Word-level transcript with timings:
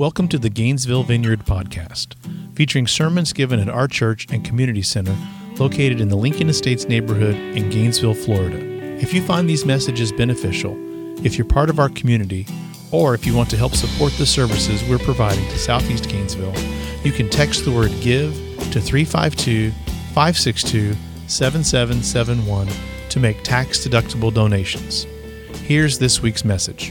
Welcome 0.00 0.28
to 0.28 0.38
the 0.38 0.48
Gainesville 0.48 1.02
Vineyard 1.02 1.44
Podcast, 1.44 2.14
featuring 2.54 2.86
sermons 2.86 3.34
given 3.34 3.60
at 3.60 3.68
our 3.68 3.86
church 3.86 4.26
and 4.30 4.42
community 4.42 4.80
center 4.80 5.14
located 5.58 6.00
in 6.00 6.08
the 6.08 6.16
Lincoln 6.16 6.48
Estates 6.48 6.86
neighborhood 6.86 7.34
in 7.34 7.68
Gainesville, 7.68 8.14
Florida. 8.14 8.56
If 8.98 9.12
you 9.12 9.20
find 9.20 9.46
these 9.46 9.66
messages 9.66 10.10
beneficial, 10.10 10.74
if 11.22 11.36
you're 11.36 11.44
part 11.44 11.68
of 11.68 11.78
our 11.78 11.90
community, 11.90 12.46
or 12.90 13.12
if 13.12 13.26
you 13.26 13.36
want 13.36 13.50
to 13.50 13.58
help 13.58 13.74
support 13.74 14.14
the 14.14 14.24
services 14.24 14.82
we're 14.88 14.96
providing 14.96 15.46
to 15.50 15.58
Southeast 15.58 16.08
Gainesville, 16.08 16.56
you 17.04 17.12
can 17.12 17.28
text 17.28 17.66
the 17.66 17.70
word 17.70 17.90
GIVE 18.00 18.32
to 18.72 18.80
352 18.80 19.70
562 20.14 20.96
7771 21.26 22.68
to 23.10 23.20
make 23.20 23.42
tax 23.42 23.86
deductible 23.86 24.32
donations. 24.32 25.04
Here's 25.66 25.98
this 25.98 26.22
week's 26.22 26.46
message. 26.46 26.90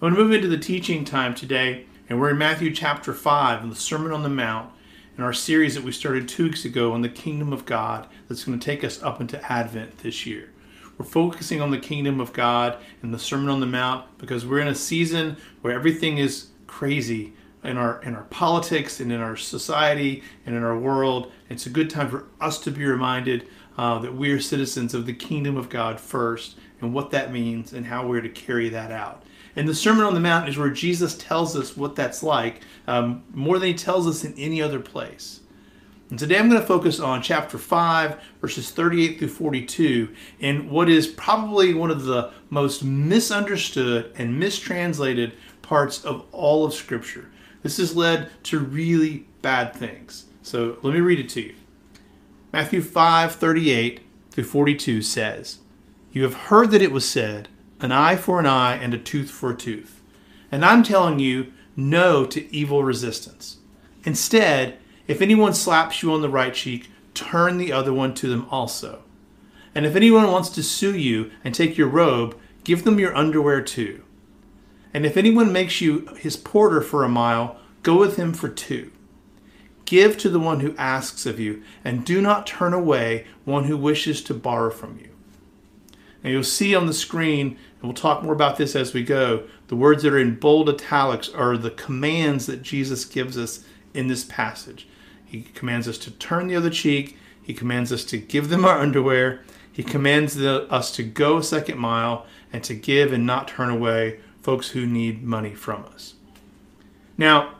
I 0.00 0.06
want 0.06 0.16
to 0.16 0.24
move 0.24 0.32
into 0.32 0.48
the 0.48 0.56
teaching 0.56 1.04
time 1.04 1.34
today, 1.34 1.84
and 2.08 2.18
we're 2.18 2.30
in 2.30 2.38
Matthew 2.38 2.74
chapter 2.74 3.12
5 3.12 3.62
in 3.62 3.68
the 3.68 3.76
Sermon 3.76 4.12
on 4.12 4.22
the 4.22 4.30
Mount 4.30 4.72
in 5.18 5.22
our 5.22 5.34
series 5.34 5.74
that 5.74 5.84
we 5.84 5.92
started 5.92 6.26
two 6.26 6.44
weeks 6.44 6.64
ago 6.64 6.94
on 6.94 7.02
the 7.02 7.10
kingdom 7.10 7.52
of 7.52 7.66
God 7.66 8.06
that's 8.26 8.44
going 8.44 8.58
to 8.58 8.64
take 8.64 8.82
us 8.82 9.02
up 9.02 9.20
into 9.20 9.52
Advent 9.52 9.98
this 9.98 10.24
year. 10.24 10.48
We're 10.96 11.04
focusing 11.04 11.60
on 11.60 11.70
the 11.70 11.76
kingdom 11.76 12.18
of 12.18 12.32
God 12.32 12.78
and 13.02 13.12
the 13.12 13.18
Sermon 13.18 13.50
on 13.50 13.60
the 13.60 13.66
Mount 13.66 14.16
because 14.16 14.46
we're 14.46 14.60
in 14.60 14.68
a 14.68 14.74
season 14.74 15.36
where 15.60 15.74
everything 15.74 16.16
is 16.16 16.46
crazy 16.66 17.34
in 17.62 17.76
our 17.76 18.00
in 18.02 18.14
our 18.14 18.24
politics 18.30 19.00
and 19.00 19.12
in 19.12 19.20
our 19.20 19.36
society 19.36 20.22
and 20.46 20.56
in 20.56 20.62
our 20.62 20.78
world. 20.78 21.30
It's 21.50 21.66
a 21.66 21.70
good 21.70 21.90
time 21.90 22.08
for 22.08 22.24
us 22.40 22.58
to 22.60 22.70
be 22.70 22.86
reminded 22.86 23.46
uh, 23.76 23.98
that 23.98 24.14
we 24.14 24.32
are 24.32 24.40
citizens 24.40 24.94
of 24.94 25.04
the 25.04 25.12
kingdom 25.12 25.58
of 25.58 25.68
God 25.68 26.00
first 26.00 26.56
and 26.80 26.94
what 26.94 27.10
that 27.10 27.34
means 27.34 27.74
and 27.74 27.84
how 27.84 28.06
we're 28.06 28.22
to 28.22 28.30
carry 28.30 28.70
that 28.70 28.90
out. 28.90 29.24
And 29.60 29.68
the 29.68 29.74
Sermon 29.74 30.06
on 30.06 30.14
the 30.14 30.20
Mount 30.20 30.48
is 30.48 30.56
where 30.56 30.70
Jesus 30.70 31.14
tells 31.18 31.54
us 31.54 31.76
what 31.76 31.94
that's 31.94 32.22
like 32.22 32.62
um, 32.86 33.24
more 33.34 33.58
than 33.58 33.68
he 33.68 33.74
tells 33.74 34.06
us 34.06 34.24
in 34.24 34.32
any 34.38 34.62
other 34.62 34.80
place. 34.80 35.40
And 36.08 36.18
today 36.18 36.38
I'm 36.38 36.48
going 36.48 36.58
to 36.58 36.66
focus 36.66 36.98
on 36.98 37.20
chapter 37.20 37.58
5, 37.58 38.18
verses 38.40 38.70
38 38.70 39.18
through 39.18 39.28
42, 39.28 40.14
in 40.38 40.70
what 40.70 40.88
is 40.88 41.08
probably 41.08 41.74
one 41.74 41.90
of 41.90 42.04
the 42.04 42.32
most 42.48 42.82
misunderstood 42.82 44.10
and 44.16 44.40
mistranslated 44.40 45.34
parts 45.60 46.06
of 46.06 46.24
all 46.32 46.64
of 46.64 46.72
Scripture. 46.72 47.30
This 47.62 47.76
has 47.76 47.94
led 47.94 48.30
to 48.44 48.60
really 48.60 49.26
bad 49.42 49.74
things. 49.74 50.24
So 50.40 50.78
let 50.80 50.94
me 50.94 51.00
read 51.00 51.20
it 51.20 51.28
to 51.32 51.42
you. 51.42 51.54
Matthew 52.50 52.80
5, 52.80 53.34
38 53.34 54.00
through 54.30 54.44
42 54.44 55.02
says, 55.02 55.58
You 56.12 56.22
have 56.22 56.34
heard 56.48 56.70
that 56.70 56.80
it 56.80 56.92
was 56.92 57.06
said, 57.06 57.50
an 57.82 57.92
eye 57.92 58.16
for 58.16 58.40
an 58.40 58.46
eye 58.46 58.76
and 58.76 58.94
a 58.94 58.98
tooth 58.98 59.30
for 59.30 59.50
a 59.50 59.56
tooth. 59.56 60.02
And 60.52 60.64
I'm 60.64 60.82
telling 60.82 61.18
you, 61.18 61.52
no 61.76 62.24
to 62.26 62.54
evil 62.54 62.84
resistance. 62.84 63.58
Instead, 64.04 64.78
if 65.06 65.20
anyone 65.22 65.54
slaps 65.54 66.02
you 66.02 66.12
on 66.12 66.22
the 66.22 66.28
right 66.28 66.54
cheek, 66.54 66.90
turn 67.14 67.58
the 67.58 67.72
other 67.72 67.92
one 67.92 68.14
to 68.14 68.28
them 68.28 68.46
also. 68.50 69.02
And 69.74 69.86
if 69.86 69.94
anyone 69.96 70.30
wants 70.30 70.48
to 70.50 70.62
sue 70.62 70.96
you 70.96 71.30
and 71.44 71.54
take 71.54 71.78
your 71.78 71.88
robe, 71.88 72.38
give 72.64 72.84
them 72.84 72.98
your 72.98 73.14
underwear 73.16 73.62
too. 73.62 74.02
And 74.92 75.06
if 75.06 75.16
anyone 75.16 75.52
makes 75.52 75.80
you 75.80 76.06
his 76.18 76.36
porter 76.36 76.80
for 76.80 77.04
a 77.04 77.08
mile, 77.08 77.58
go 77.82 77.96
with 77.96 78.16
him 78.16 78.32
for 78.32 78.48
two. 78.48 78.90
Give 79.84 80.16
to 80.18 80.28
the 80.28 80.40
one 80.40 80.60
who 80.60 80.76
asks 80.76 81.26
of 81.26 81.40
you, 81.40 81.62
and 81.84 82.04
do 82.04 82.20
not 82.20 82.46
turn 82.46 82.72
away 82.72 83.26
one 83.44 83.64
who 83.64 83.76
wishes 83.76 84.22
to 84.24 84.34
borrow 84.34 84.70
from 84.70 84.98
you. 84.98 85.10
Now 86.22 86.30
you'll 86.30 86.44
see 86.44 86.74
on 86.74 86.86
the 86.86 86.94
screen, 86.94 87.58
and 87.80 87.88
we'll 87.88 87.94
talk 87.94 88.22
more 88.22 88.34
about 88.34 88.58
this 88.58 88.76
as 88.76 88.92
we 88.92 89.02
go, 89.02 89.44
the 89.68 89.76
words 89.76 90.02
that 90.02 90.12
are 90.12 90.18
in 90.18 90.34
bold 90.34 90.68
italics 90.68 91.30
are 91.30 91.56
the 91.56 91.70
commands 91.70 92.46
that 92.46 92.62
Jesus 92.62 93.06
gives 93.06 93.38
us 93.38 93.64
in 93.94 94.08
this 94.08 94.24
passage. 94.24 94.86
He 95.24 95.42
commands 95.42 95.88
us 95.88 95.96
to 95.98 96.10
turn 96.10 96.48
the 96.48 96.56
other 96.56 96.70
cheek, 96.70 97.16
He 97.42 97.54
commands 97.54 97.90
us 97.90 98.04
to 98.06 98.18
give 98.18 98.50
them 98.50 98.66
our 98.66 98.78
underwear, 98.78 99.42
He 99.72 99.82
commands 99.82 100.34
the, 100.34 100.64
us 100.70 100.94
to 100.96 101.02
go 101.02 101.38
a 101.38 101.42
second 101.42 101.78
mile, 101.78 102.26
and 102.52 102.62
to 102.64 102.74
give 102.74 103.12
and 103.12 103.24
not 103.24 103.48
turn 103.48 103.70
away 103.70 104.20
folks 104.42 104.68
who 104.70 104.84
need 104.84 105.22
money 105.22 105.54
from 105.54 105.84
us. 105.86 106.14
Now, 107.16 107.54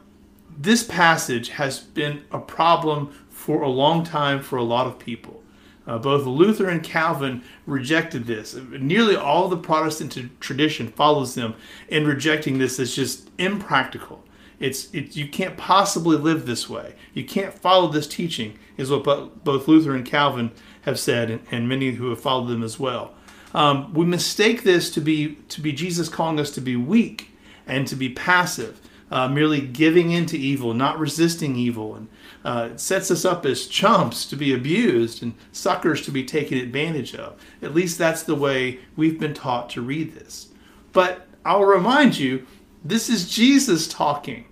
this 0.59 0.83
passage 0.83 1.51
has 1.51 1.79
been 1.79 2.25
a 2.31 2.39
problem 2.39 3.15
for 3.29 3.63
a 3.63 3.69
long 3.69 4.05
time 4.05 4.43
for 4.43 4.57
a 4.57 4.63
lot 4.63 4.87
of 4.87 4.99
people. 4.99 5.43
Uh, 5.91 5.99
both 5.99 6.25
Luther 6.25 6.69
and 6.69 6.85
Calvin 6.85 7.43
rejected 7.67 8.25
this. 8.25 8.55
Nearly 8.55 9.17
all 9.17 9.49
the 9.49 9.57
Protestant 9.57 10.41
tradition 10.41 10.87
follows 10.87 11.35
them 11.35 11.55
in 11.89 12.07
rejecting 12.07 12.59
this 12.59 12.79
as 12.79 12.95
just 12.95 13.29
impractical. 13.39 14.23
It's 14.61 14.95
it, 14.95 15.17
you 15.17 15.27
can't 15.27 15.57
possibly 15.57 16.17
live 16.17 16.47
this 16.47 16.71
way. 16.71 16.95
You 17.13 17.25
can't 17.25 17.53
follow 17.53 17.89
this 17.89 18.07
teaching, 18.07 18.57
is 18.77 18.89
what 18.89 19.03
both 19.43 19.67
Luther 19.67 19.97
and 19.97 20.07
Calvin 20.07 20.53
have 20.83 20.97
said, 20.97 21.29
and, 21.29 21.41
and 21.51 21.69
many 21.69 21.91
who 21.91 22.11
have 22.11 22.21
followed 22.21 22.47
them 22.47 22.63
as 22.63 22.79
well. 22.79 23.13
Um, 23.53 23.93
we 23.93 24.07
mistake 24.07 24.63
this 24.63 24.93
to 24.93 25.01
be 25.01 25.39
to 25.49 25.61
be 25.61 25.73
Jesus 25.73 26.09
calling 26.09 26.39
us 26.39 26.53
to 26.53 26.61
be 26.61 26.77
weak 26.77 27.33
and 27.67 27.89
to 27.89 27.97
be 27.97 28.11
passive, 28.11 28.81
uh, 29.11 29.27
merely 29.27 29.61
giving 29.61 30.13
in 30.13 30.27
to 30.27 30.39
evil, 30.39 30.73
not 30.73 31.01
resisting 31.01 31.57
evil, 31.57 31.97
and 31.97 32.07
uh, 32.45 32.77
sets 32.77 33.11
us 33.11 33.25
up 33.25 33.45
as 33.45 33.67
chumps 33.67 34.25
to 34.27 34.37
be 34.37 34.55
abused 34.55 35.23
and 35.23 35.35
suckers 35.53 36.03
to 36.03 36.11
be 36.11 36.25
taken 36.25 36.59
advantage 36.59 37.15
of. 37.15 37.41
At 37.63 37.75
least 37.75 37.99
that's 37.99 38.23
the 38.23 38.35
way 38.35 38.81
we've 38.97 39.21
been 39.21 39.35
taught 39.35 39.69
to 39.71 39.83
read 39.83 40.15
this. 40.15 40.49
But 40.93 41.27
I'll 41.45 41.65
remind 41.65 42.19
you, 42.19 42.47
this 42.85 43.09
is 43.09 43.29
Jesus 43.29 43.87
talking. 43.87 44.47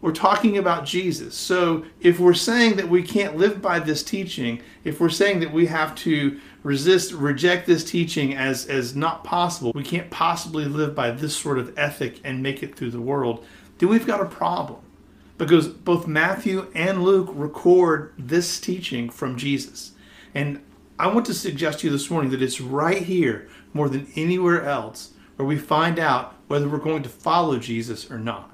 We're 0.00 0.12
talking 0.12 0.56
about 0.56 0.86
Jesus. 0.86 1.34
So 1.34 1.84
if 2.00 2.18
we're 2.18 2.32
saying 2.32 2.76
that 2.76 2.88
we 2.88 3.02
can't 3.02 3.36
live 3.36 3.60
by 3.60 3.78
this 3.78 4.02
teaching, 4.02 4.62
if 4.82 4.98
we're 4.98 5.10
saying 5.10 5.40
that 5.40 5.52
we 5.52 5.66
have 5.66 5.94
to 5.96 6.40
resist, 6.62 7.12
reject 7.12 7.66
this 7.66 7.84
teaching 7.84 8.34
as, 8.34 8.66
as 8.66 8.96
not 8.96 9.24
possible, 9.24 9.72
we 9.74 9.84
can't 9.84 10.10
possibly 10.10 10.64
live 10.64 10.94
by 10.94 11.10
this 11.10 11.36
sort 11.36 11.58
of 11.58 11.78
ethic 11.78 12.18
and 12.24 12.42
make 12.42 12.62
it 12.62 12.74
through 12.74 12.90
the 12.90 13.00
world, 13.00 13.44
then 13.78 13.90
we've 13.90 14.06
got 14.06 14.20
a 14.20 14.26
problem 14.26 14.80
because 15.40 15.68
both 15.68 16.06
Matthew 16.06 16.70
and 16.74 17.02
Luke 17.02 17.30
record 17.32 18.12
this 18.18 18.60
teaching 18.60 19.08
from 19.08 19.38
Jesus. 19.38 19.92
And 20.34 20.60
I 20.98 21.06
want 21.06 21.24
to 21.26 21.34
suggest 21.34 21.80
to 21.80 21.86
you 21.86 21.90
this 21.90 22.10
morning 22.10 22.30
that 22.32 22.42
it's 22.42 22.60
right 22.60 23.02
here, 23.02 23.48
more 23.72 23.88
than 23.88 24.12
anywhere 24.16 24.62
else, 24.62 25.14
where 25.36 25.48
we 25.48 25.56
find 25.56 25.98
out 25.98 26.34
whether 26.46 26.68
we're 26.68 26.76
going 26.76 27.02
to 27.04 27.08
follow 27.08 27.58
Jesus 27.58 28.10
or 28.10 28.18
not. 28.18 28.50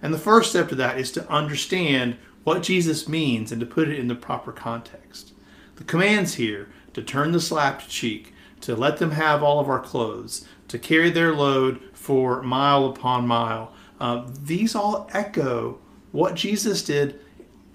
And 0.00 0.14
the 0.14 0.18
first 0.18 0.48
step 0.48 0.70
to 0.70 0.74
that 0.76 0.98
is 0.98 1.12
to 1.12 1.28
understand 1.28 2.16
what 2.42 2.62
Jesus 2.62 3.06
means 3.06 3.52
and 3.52 3.60
to 3.60 3.66
put 3.66 3.88
it 3.88 3.98
in 3.98 4.08
the 4.08 4.14
proper 4.14 4.50
context. 4.50 5.34
The 5.76 5.84
commands 5.84 6.36
here 6.36 6.70
to 6.94 7.02
turn 7.02 7.32
the 7.32 7.40
slapped 7.40 7.90
cheek, 7.90 8.32
to 8.62 8.74
let 8.74 8.96
them 8.96 9.10
have 9.10 9.42
all 9.42 9.60
of 9.60 9.68
our 9.68 9.80
clothes, 9.80 10.46
to 10.68 10.78
carry 10.78 11.10
their 11.10 11.34
load 11.34 11.82
for 11.92 12.42
mile 12.42 12.86
upon 12.86 13.26
mile, 13.26 13.74
uh, 14.00 14.26
these 14.42 14.74
all 14.74 15.08
echo 15.12 15.80
what 16.14 16.36
Jesus 16.36 16.84
did 16.84 17.18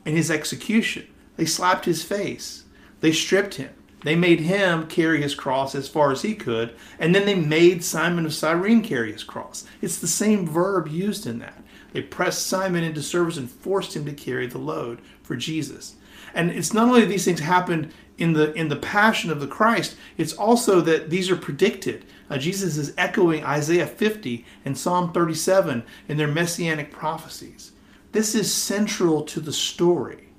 in 0.05 0.15
his 0.15 0.31
execution. 0.31 1.05
They 1.35 1.45
slapped 1.45 1.83
his 1.83 2.03
face, 2.03 2.63
they 3.01 3.11
stripped 3.11 3.55
him, 3.55 3.71
they 4.05 4.15
made 4.15 4.39
him 4.39 4.87
carry 4.87 5.21
his 5.21 5.35
cross 5.35 5.75
as 5.75 5.89
far 5.89 6.13
as 6.13 6.21
he 6.21 6.35
could, 6.35 6.73
and 6.97 7.13
then 7.13 7.25
they 7.25 7.35
made 7.35 7.83
Simon 7.83 8.25
of 8.25 8.33
Cyrene 8.33 8.81
carry 8.81 9.11
his 9.11 9.25
cross. 9.25 9.65
It's 9.81 9.99
the 9.99 10.07
same 10.07 10.47
verb 10.47 10.87
used 10.87 11.27
in 11.27 11.39
that. 11.39 11.61
They 11.91 12.01
pressed 12.01 12.47
Simon 12.47 12.85
into 12.85 13.01
service 13.01 13.35
and 13.35 13.51
forced 13.51 13.93
him 13.93 14.05
to 14.05 14.13
carry 14.13 14.47
the 14.47 14.57
load 14.57 15.01
for 15.21 15.35
Jesus. 15.35 15.97
And 16.33 16.49
it's 16.49 16.73
not 16.73 16.87
only 16.87 17.03
these 17.03 17.25
things 17.25 17.41
happened 17.41 17.91
in 18.17 18.31
the 18.33 18.53
in 18.53 18.69
the 18.69 18.77
passion 18.77 19.31
of 19.31 19.41
the 19.41 19.47
Christ, 19.47 19.97
it's 20.17 20.33
also 20.33 20.79
that 20.81 21.09
these 21.09 21.29
are 21.29 21.35
predicted. 21.35 22.05
Uh, 22.29 22.37
Jesus 22.37 22.77
is 22.77 22.93
echoing 22.97 23.43
Isaiah 23.43 23.87
50 23.87 24.45
and 24.63 24.77
Psalm 24.77 25.11
37 25.11 25.83
in 26.07 26.15
their 26.15 26.27
messianic 26.27 26.89
prophecies. 26.89 27.73
This 28.11 28.33
is 28.33 28.53
central 28.53 29.23
to 29.23 29.39
the 29.39 29.53
story. 29.53 30.29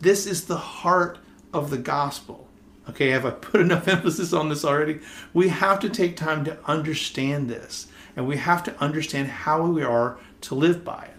This 0.00 0.26
is 0.26 0.44
the 0.44 0.58
heart 0.58 1.18
of 1.52 1.70
the 1.70 1.78
gospel. 1.78 2.46
Okay, 2.88 3.10
have 3.10 3.24
I 3.24 3.30
put 3.30 3.60
enough 3.60 3.88
emphasis 3.88 4.32
on 4.32 4.48
this 4.48 4.64
already? 4.64 5.00
We 5.32 5.48
have 5.48 5.80
to 5.80 5.88
take 5.88 6.16
time 6.16 6.44
to 6.44 6.58
understand 6.66 7.48
this, 7.48 7.86
and 8.16 8.26
we 8.26 8.36
have 8.36 8.62
to 8.64 8.78
understand 8.80 9.28
how 9.28 9.62
we 9.62 9.82
are 9.82 10.18
to 10.42 10.54
live 10.54 10.84
by 10.84 11.04
it. 11.04 11.16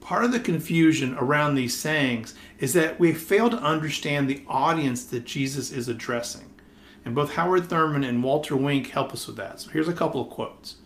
Part 0.00 0.24
of 0.24 0.32
the 0.32 0.40
confusion 0.40 1.14
around 1.18 1.54
these 1.54 1.76
sayings 1.76 2.34
is 2.58 2.72
that 2.72 2.98
we 2.98 3.12
fail 3.12 3.50
to 3.50 3.58
understand 3.58 4.28
the 4.28 4.42
audience 4.48 5.04
that 5.04 5.24
Jesus 5.24 5.70
is 5.70 5.88
addressing. 5.88 6.50
And 7.04 7.14
both 7.14 7.34
Howard 7.34 7.68
Thurman 7.68 8.04
and 8.04 8.24
Walter 8.24 8.56
Wink 8.56 8.90
help 8.90 9.12
us 9.12 9.26
with 9.26 9.36
that. 9.36 9.60
So 9.60 9.70
here's 9.70 9.88
a 9.88 9.92
couple 9.92 10.20
of 10.20 10.30
quotes. 10.30 10.76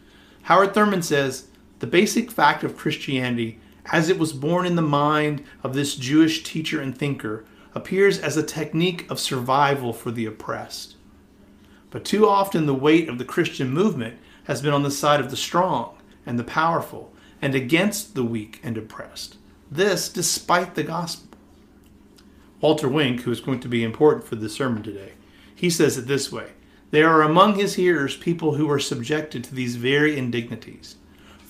Howard 0.42 0.74
Thurman 0.74 1.02
says 1.02 1.48
The 1.78 1.86
basic 1.86 2.30
fact 2.30 2.64
of 2.64 2.76
Christianity 2.76 3.58
as 3.92 4.08
it 4.08 4.18
was 4.18 4.32
born 4.32 4.66
in 4.66 4.76
the 4.76 4.82
mind 4.82 5.44
of 5.62 5.74
this 5.74 5.94
Jewish 5.96 6.42
teacher 6.42 6.80
and 6.80 6.96
thinker, 6.96 7.44
appears 7.74 8.18
as 8.18 8.36
a 8.36 8.42
technique 8.42 9.10
of 9.10 9.18
survival 9.18 9.92
for 9.92 10.10
the 10.10 10.26
oppressed. 10.26 10.96
But 11.90 12.04
too 12.04 12.28
often 12.28 12.66
the 12.66 12.74
weight 12.74 13.08
of 13.08 13.18
the 13.18 13.24
Christian 13.24 13.70
movement 13.70 14.18
has 14.44 14.62
been 14.62 14.72
on 14.72 14.82
the 14.82 14.90
side 14.90 15.20
of 15.20 15.30
the 15.30 15.36
strong, 15.36 15.96
and 16.26 16.38
the 16.38 16.44
powerful, 16.44 17.12
and 17.42 17.54
against 17.54 18.14
the 18.14 18.24
weak 18.24 18.60
and 18.62 18.78
oppressed. 18.78 19.36
This 19.70 20.08
despite 20.08 20.74
the 20.74 20.82
gospel. 20.82 21.36
Walter 22.60 22.88
Wink, 22.88 23.22
who 23.22 23.30
is 23.30 23.40
going 23.40 23.60
to 23.60 23.68
be 23.68 23.84
important 23.84 24.24
for 24.24 24.36
this 24.36 24.54
sermon 24.54 24.82
today, 24.82 25.12
he 25.54 25.68
says 25.68 25.98
it 25.98 26.06
this 26.06 26.32
way 26.32 26.52
There 26.90 27.08
are 27.08 27.22
among 27.22 27.56
his 27.56 27.74
hearers 27.74 28.16
people 28.16 28.54
who 28.54 28.70
are 28.70 28.78
subjected 28.78 29.44
to 29.44 29.54
these 29.54 29.76
very 29.76 30.16
indignities, 30.16 30.96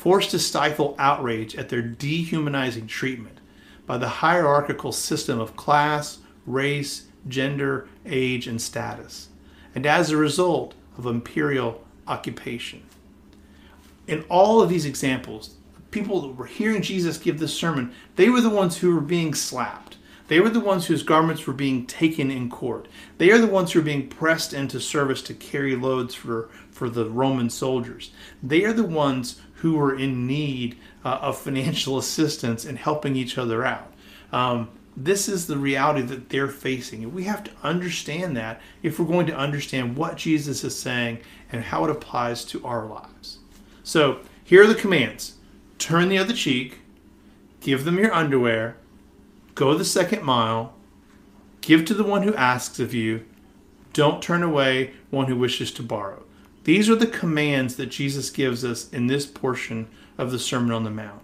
forced 0.04 0.32
to 0.32 0.38
stifle 0.38 0.94
outrage 0.98 1.56
at 1.56 1.70
their 1.70 1.80
dehumanizing 1.80 2.86
treatment 2.86 3.40
by 3.86 3.96
the 3.96 4.06
hierarchical 4.06 4.92
system 4.92 5.40
of 5.40 5.56
class, 5.56 6.18
race, 6.44 7.06
gender, 7.26 7.88
age, 8.04 8.46
and 8.46 8.60
status, 8.60 9.30
and 9.74 9.86
as 9.86 10.10
a 10.10 10.16
result 10.18 10.74
of 10.98 11.06
imperial 11.06 11.82
occupation. 12.06 12.82
In 14.06 14.22
all 14.28 14.60
of 14.60 14.68
these 14.68 14.84
examples, 14.84 15.54
people 15.90 16.20
that 16.20 16.36
were 16.36 16.44
hearing 16.44 16.82
Jesus 16.82 17.16
give 17.16 17.38
this 17.38 17.54
sermon, 17.54 17.90
they 18.16 18.28
were 18.28 18.42
the 18.42 18.50
ones 18.50 18.76
who 18.76 18.94
were 18.94 19.00
being 19.00 19.32
slapped. 19.32 19.96
They 20.28 20.38
were 20.38 20.50
the 20.50 20.60
ones 20.60 20.86
whose 20.86 21.02
garments 21.02 21.46
were 21.46 21.54
being 21.54 21.86
taken 21.86 22.30
in 22.30 22.50
court. 22.50 22.88
They 23.16 23.30
are 23.30 23.38
the 23.38 23.46
ones 23.46 23.72
who 23.72 23.78
are 23.78 23.82
being 23.82 24.08
pressed 24.08 24.52
into 24.52 24.80
service 24.80 25.22
to 25.22 25.34
carry 25.34 25.76
loads 25.76 26.14
for, 26.14 26.50
for 26.70 26.90
the 26.90 27.08
Roman 27.08 27.48
soldiers. 27.48 28.10
They 28.42 28.64
are 28.64 28.72
the 28.74 28.84
ones 28.84 29.40
who 29.64 29.78
were 29.78 29.96
in 29.96 30.26
need 30.26 30.76
uh, 31.06 31.20
of 31.22 31.38
financial 31.38 31.96
assistance 32.04 32.66
and 32.66 32.76
helping 32.76 33.16
each 33.16 33.38
other 33.38 33.64
out. 33.64 33.90
Um, 34.30 34.68
this 34.94 35.26
is 35.26 35.46
the 35.46 35.56
reality 35.56 36.02
that 36.02 36.28
they're 36.28 36.48
facing. 36.48 37.02
And 37.02 37.14
we 37.14 37.24
have 37.24 37.42
to 37.44 37.50
understand 37.62 38.36
that 38.36 38.60
if 38.82 38.98
we're 38.98 39.06
going 39.06 39.26
to 39.26 39.34
understand 39.34 39.96
what 39.96 40.18
Jesus 40.18 40.64
is 40.64 40.78
saying 40.78 41.20
and 41.50 41.64
how 41.64 41.82
it 41.82 41.90
applies 41.90 42.44
to 42.44 42.62
our 42.62 42.84
lives. 42.84 43.38
So 43.82 44.20
here 44.44 44.64
are 44.64 44.66
the 44.66 44.74
commands 44.74 45.36
turn 45.78 46.10
the 46.10 46.18
other 46.18 46.34
cheek, 46.34 46.80
give 47.60 47.86
them 47.86 47.98
your 47.98 48.12
underwear, 48.12 48.76
go 49.54 49.72
the 49.72 49.84
second 49.84 50.22
mile, 50.22 50.74
give 51.62 51.86
to 51.86 51.94
the 51.94 52.04
one 52.04 52.22
who 52.22 52.34
asks 52.34 52.78
of 52.78 52.92
you, 52.92 53.24
don't 53.94 54.22
turn 54.22 54.42
away 54.42 54.92
one 55.08 55.28
who 55.28 55.36
wishes 55.36 55.72
to 55.72 55.82
borrow. 55.82 56.22
These 56.64 56.88
are 56.88 56.96
the 56.96 57.06
commands 57.06 57.76
that 57.76 57.86
Jesus 57.86 58.30
gives 58.30 58.64
us 58.64 58.88
in 58.90 59.06
this 59.06 59.26
portion 59.26 59.88
of 60.16 60.30
the 60.30 60.38
Sermon 60.38 60.72
on 60.72 60.84
the 60.84 60.90
Mount. 60.90 61.22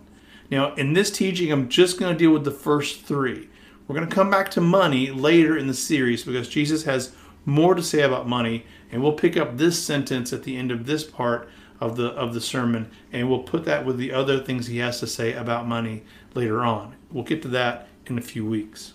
Now, 0.50 0.74
in 0.74 0.92
this 0.92 1.10
teaching, 1.10 1.50
I'm 1.50 1.68
just 1.68 1.98
going 1.98 2.12
to 2.12 2.18
deal 2.18 2.32
with 2.32 2.44
the 2.44 2.50
first 2.50 3.02
three. 3.02 3.48
We're 3.86 3.94
going 3.96 4.08
to 4.08 4.14
come 4.14 4.30
back 4.30 4.50
to 4.52 4.60
money 4.60 5.10
later 5.10 5.56
in 5.56 5.66
the 5.66 5.74
series 5.74 6.24
because 6.24 6.48
Jesus 6.48 6.84
has 6.84 7.14
more 7.44 7.74
to 7.74 7.82
say 7.82 8.02
about 8.02 8.28
money, 8.28 8.66
and 8.92 9.02
we'll 9.02 9.12
pick 9.12 9.36
up 9.36 9.56
this 9.56 9.82
sentence 9.82 10.32
at 10.32 10.42
the 10.42 10.56
end 10.56 10.70
of 10.70 10.86
this 10.86 11.04
part 11.04 11.48
of 11.80 11.96
the 11.96 12.08
of 12.08 12.34
the 12.34 12.40
sermon, 12.40 12.90
and 13.10 13.28
we'll 13.28 13.42
put 13.42 13.64
that 13.64 13.86
with 13.86 13.96
the 13.96 14.12
other 14.12 14.38
things 14.38 14.66
he 14.66 14.78
has 14.78 15.00
to 15.00 15.06
say 15.06 15.32
about 15.32 15.66
money 15.66 16.02
later 16.34 16.60
on. 16.60 16.94
We'll 17.10 17.24
get 17.24 17.40
to 17.42 17.48
that 17.48 17.88
in 18.06 18.18
a 18.18 18.22
few 18.22 18.44
weeks. 18.44 18.92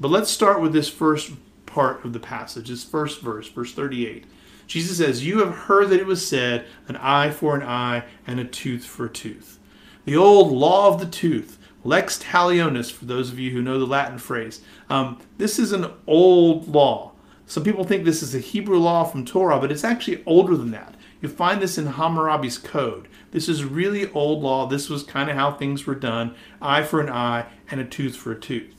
But 0.00 0.08
let's 0.08 0.30
start 0.30 0.60
with 0.60 0.72
this 0.72 0.88
first 0.88 1.32
part 1.66 2.04
of 2.04 2.12
the 2.12 2.20
passage, 2.20 2.68
this 2.68 2.84
first 2.84 3.20
verse, 3.20 3.48
verse 3.48 3.74
38. 3.74 4.24
Jesus 4.68 4.98
says, 4.98 5.26
You 5.26 5.40
have 5.40 5.54
heard 5.54 5.88
that 5.88 5.98
it 5.98 6.06
was 6.06 6.24
said, 6.24 6.66
an 6.86 6.96
eye 6.96 7.30
for 7.30 7.56
an 7.56 7.62
eye 7.62 8.04
and 8.26 8.38
a 8.38 8.44
tooth 8.44 8.84
for 8.84 9.06
a 9.06 9.10
tooth. 9.10 9.58
The 10.04 10.16
old 10.16 10.52
law 10.52 10.92
of 10.92 11.00
the 11.00 11.06
tooth, 11.06 11.58
lex 11.84 12.22
talionis, 12.22 12.92
for 12.92 13.06
those 13.06 13.32
of 13.32 13.38
you 13.38 13.50
who 13.50 13.62
know 13.62 13.78
the 13.78 13.86
Latin 13.86 14.18
phrase. 14.18 14.60
Um, 14.90 15.20
this 15.38 15.58
is 15.58 15.72
an 15.72 15.90
old 16.06 16.68
law. 16.68 17.12
Some 17.46 17.64
people 17.64 17.84
think 17.84 18.04
this 18.04 18.22
is 18.22 18.34
a 18.34 18.40
Hebrew 18.40 18.78
law 18.78 19.04
from 19.04 19.24
Torah, 19.24 19.58
but 19.58 19.72
it's 19.72 19.84
actually 19.84 20.22
older 20.26 20.54
than 20.54 20.70
that. 20.72 20.94
You 21.22 21.30
find 21.30 21.62
this 21.62 21.78
in 21.78 21.86
Hammurabi's 21.86 22.58
code. 22.58 23.08
This 23.30 23.48
is 23.48 23.64
really 23.64 24.10
old 24.12 24.42
law. 24.42 24.66
This 24.66 24.90
was 24.90 25.02
kind 25.02 25.30
of 25.30 25.36
how 25.36 25.52
things 25.52 25.86
were 25.86 25.94
done 25.94 26.34
eye 26.60 26.82
for 26.82 27.00
an 27.00 27.08
eye 27.08 27.46
and 27.70 27.80
a 27.80 27.84
tooth 27.84 28.16
for 28.16 28.32
a 28.32 28.38
tooth. 28.38 28.74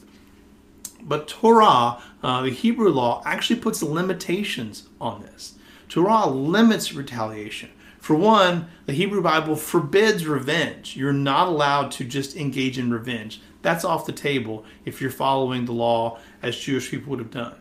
But 1.02 1.28
Torah, 1.28 2.02
uh, 2.22 2.44
the 2.44 2.52
Hebrew 2.52 2.90
law, 2.90 3.24
actually 3.26 3.60
puts 3.60 3.82
limitations 3.82 4.88
on 5.02 5.24
this. 5.24 5.56
Torah 5.90 6.28
limits 6.28 6.94
retaliation. 6.94 7.70
For 8.00 8.16
one, 8.16 8.70
the 8.86 8.94
Hebrew 8.94 9.22
Bible 9.22 9.56
forbids 9.56 10.26
revenge. 10.26 10.96
You're 10.96 11.12
not 11.12 11.48
allowed 11.48 11.92
to 11.94 12.06
just 12.06 12.38
engage 12.38 12.78
in 12.78 12.94
revenge. 12.94 13.42
That's 13.62 13.84
off 13.84 14.06
the 14.06 14.14
table 14.14 14.64
if 14.86 15.02
you're 15.02 15.12
following 15.12 15.66
the 15.66 15.74
law 15.74 16.20
as 16.42 16.58
Jewish 16.58 16.90
people 16.90 17.10
would 17.10 17.20
have 17.20 17.32
done. 17.32 17.56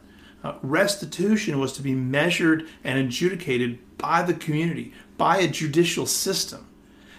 Uh, 0.44 0.54
restitution 0.62 1.58
was 1.58 1.72
to 1.72 1.82
be 1.82 1.94
measured 1.94 2.68
and 2.84 2.98
adjudicated 2.98 3.78
by 3.98 4.22
the 4.22 4.34
community, 4.34 4.92
by 5.16 5.38
a 5.38 5.48
judicial 5.48 6.06
system. 6.06 6.66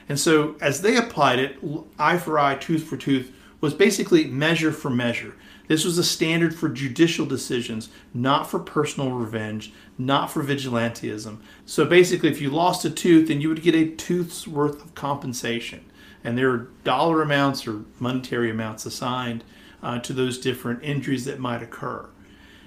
And 0.08 0.18
so, 0.18 0.56
as 0.62 0.82
they 0.82 0.96
applied 0.96 1.40
it, 1.40 1.58
eye 2.00 2.18
for 2.18 2.40
eye, 2.40 2.56
tooth 2.56 2.84
for 2.84 2.96
tooth 2.96 3.32
was 3.62 3.74
basically 3.74 4.26
measure 4.26 4.72
for 4.72 4.90
measure. 4.90 5.36
This 5.70 5.86
was 5.86 6.00
a 6.00 6.04
standard 6.04 6.56
for 6.56 6.68
judicial 6.68 7.28
decisions, 7.28 7.90
not 8.12 8.50
for 8.50 8.58
personal 8.58 9.12
revenge, 9.12 9.72
not 10.00 10.32
for 10.32 10.44
vigilantism. 10.44 11.38
So 11.64 11.86
basically, 11.86 12.30
if 12.30 12.42
you 12.42 12.50
lost 12.50 12.86
a 12.86 12.90
tooth, 12.90 13.28
then 13.28 13.40
you 13.40 13.50
would 13.50 13.62
get 13.62 13.76
a 13.76 13.92
tooth's 13.92 14.48
worth 14.48 14.84
of 14.84 14.96
compensation. 14.96 15.86
And 16.24 16.36
there 16.36 16.50
are 16.50 16.70
dollar 16.84 17.22
amounts 17.22 17.68
or 17.68 17.86
monetary 18.00 18.50
amounts 18.50 18.88
assigned 18.88 19.44
uh, 19.84 20.00
to 20.00 20.12
those 20.12 20.40
different 20.40 20.84
injuries 20.84 21.26
that 21.26 21.40
might 21.40 21.62
occur. 21.62 22.10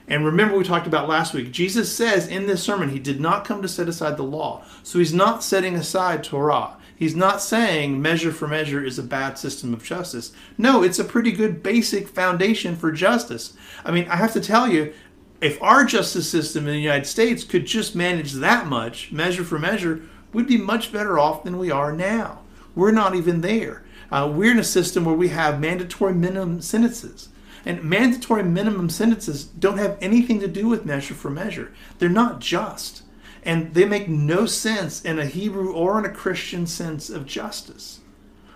And 0.07 0.25
remember, 0.25 0.57
we 0.57 0.63
talked 0.63 0.87
about 0.87 1.09
last 1.09 1.35
week, 1.35 1.51
Jesus 1.51 1.95
says 1.95 2.29
in 2.29 2.47
this 2.47 2.63
sermon, 2.63 2.91
he 2.91 3.01
did 3.01 3.21
not 3.21 3.45
come 3.45 3.63
to 3.63 3.69
set 3.69 3.89
aside 3.89 4.17
the 4.17 4.23
law. 4.23 4.65
So 4.85 5.01
he's 5.01 5.13
not 5.13 5.43
setting 5.43 5.75
aside 5.75 6.23
Torah. 6.23 6.77
He's 7.03 7.17
not 7.17 7.43
saying 7.43 8.01
measure 8.01 8.31
for 8.31 8.47
measure 8.47 8.81
is 8.81 8.97
a 8.97 9.03
bad 9.03 9.37
system 9.37 9.75
of 9.75 9.83
justice. 9.83 10.31
No, 10.57 10.85
it's 10.85 11.01
a 11.01 11.05
pretty 11.05 11.33
good 11.33 11.61
basic 11.61 12.07
foundation 12.07 12.77
for 12.77 12.93
justice. 12.93 13.55
I 13.85 13.91
mean, 13.91 14.07
I 14.09 14.15
have 14.15 14.33
to 14.35 14.41
tell 14.41 14.69
you, 14.69 14.95
if 15.41 15.61
our 15.61 15.85
justice 15.85 16.31
system 16.31 16.69
in 16.69 16.75
the 16.75 16.81
United 16.81 17.07
States 17.07 17.43
could 17.43 17.67
just 17.67 17.97
manage 17.97 18.35
that 18.35 18.69
much, 18.69 19.11
measure 19.11 19.43
for 19.43 19.59
measure, 19.59 20.03
we'd 20.33 20.47
be 20.47 20.57
much 20.57 20.93
better 20.93 21.19
off 21.19 21.43
than 21.43 21.59
we 21.59 21.73
are 21.73 21.93
now. 21.93 22.43
We're 22.77 22.93
not 22.93 23.17
even 23.17 23.41
there. 23.41 23.83
Uh, 24.13 24.31
we're 24.33 24.53
in 24.53 24.61
a 24.61 24.63
system 24.63 25.05
where 25.05 25.17
we 25.17 25.31
have 25.31 25.59
mandatory 25.59 26.15
minimum 26.15 26.61
sentences. 26.61 27.31
And 27.67 27.83
mandatory 27.83 28.45
minimum 28.45 28.91
sentences 28.91 29.43
don't 29.43 29.79
have 29.79 29.99
anything 30.01 30.39
to 30.39 30.47
do 30.47 30.69
with 30.69 30.87
measure 30.87 31.15
for 31.15 31.31
measure. 31.31 31.73
They're 31.99 32.09
not 32.09 32.39
just 32.39 33.02
and 33.43 33.75
they 33.75 33.85
make 33.85 34.09
no 34.09 34.47
sense 34.47 35.03
in 35.03 35.19
a 35.19 35.27
Hebrew 35.27 35.73
or 35.73 35.99
in 35.99 36.05
a 36.05 36.15
Christian 36.15 36.67
sense 36.67 37.11
of 37.11 37.27
justice. 37.27 38.01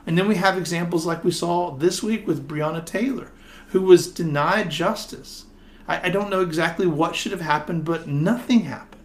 And 0.06 0.16
then 0.16 0.28
we 0.28 0.36
have 0.36 0.56
examples 0.56 1.04
like 1.04 1.24
we 1.24 1.32
saw 1.32 1.72
this 1.72 2.02
week 2.02 2.26
with 2.26 2.46
Breonna 2.46 2.84
Taylor, 2.84 3.32
who 3.68 3.82
was 3.82 4.06
denied 4.06 4.70
justice. 4.70 5.46
I, 5.88 6.06
I 6.06 6.10
don't 6.10 6.30
know 6.30 6.40
exactly 6.42 6.86
what 6.86 7.16
should 7.16 7.32
have 7.32 7.40
happened, 7.40 7.84
but 7.84 8.06
nothing 8.06 8.60
happened. 8.60 9.02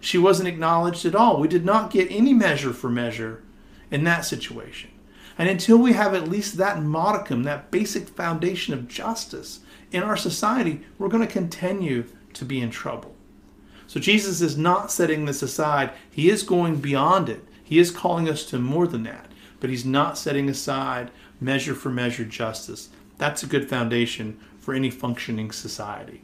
She 0.00 0.18
wasn't 0.18 0.48
acknowledged 0.48 1.04
at 1.04 1.16
all. 1.16 1.40
We 1.40 1.48
did 1.48 1.64
not 1.64 1.90
get 1.90 2.10
any 2.10 2.32
measure 2.32 2.72
for 2.72 2.88
measure 2.88 3.42
in 3.90 4.04
that 4.04 4.24
situation. 4.24 4.90
And 5.36 5.48
until 5.48 5.78
we 5.78 5.92
have 5.94 6.14
at 6.14 6.28
least 6.28 6.56
that 6.56 6.82
modicum, 6.82 7.42
that 7.44 7.72
basic 7.72 8.08
foundation 8.08 8.74
of 8.74 8.88
justice 8.88 9.60
in 9.90 10.02
our 10.02 10.16
society, 10.16 10.82
we're 10.98 11.08
going 11.08 11.26
to 11.26 11.32
continue 11.32 12.04
to 12.34 12.44
be 12.44 12.60
in 12.60 12.70
trouble. 12.70 13.14
So 13.88 13.98
Jesus 13.98 14.40
is 14.42 14.56
not 14.56 14.92
setting 14.92 15.24
this 15.24 15.42
aside. 15.42 15.90
He 16.10 16.30
is 16.30 16.42
going 16.42 16.76
beyond 16.76 17.28
it. 17.28 17.42
He 17.64 17.78
is 17.78 17.90
calling 17.90 18.28
us 18.28 18.44
to 18.46 18.58
more 18.58 18.86
than 18.86 19.02
that. 19.04 19.26
But 19.60 19.70
he's 19.70 19.84
not 19.84 20.18
setting 20.18 20.48
aside 20.48 21.10
measure 21.40 21.74
for 21.74 21.88
measure 21.88 22.24
justice. 22.24 22.90
That's 23.16 23.42
a 23.42 23.46
good 23.46 23.68
foundation 23.68 24.38
for 24.60 24.74
any 24.74 24.90
functioning 24.90 25.50
society. 25.50 26.20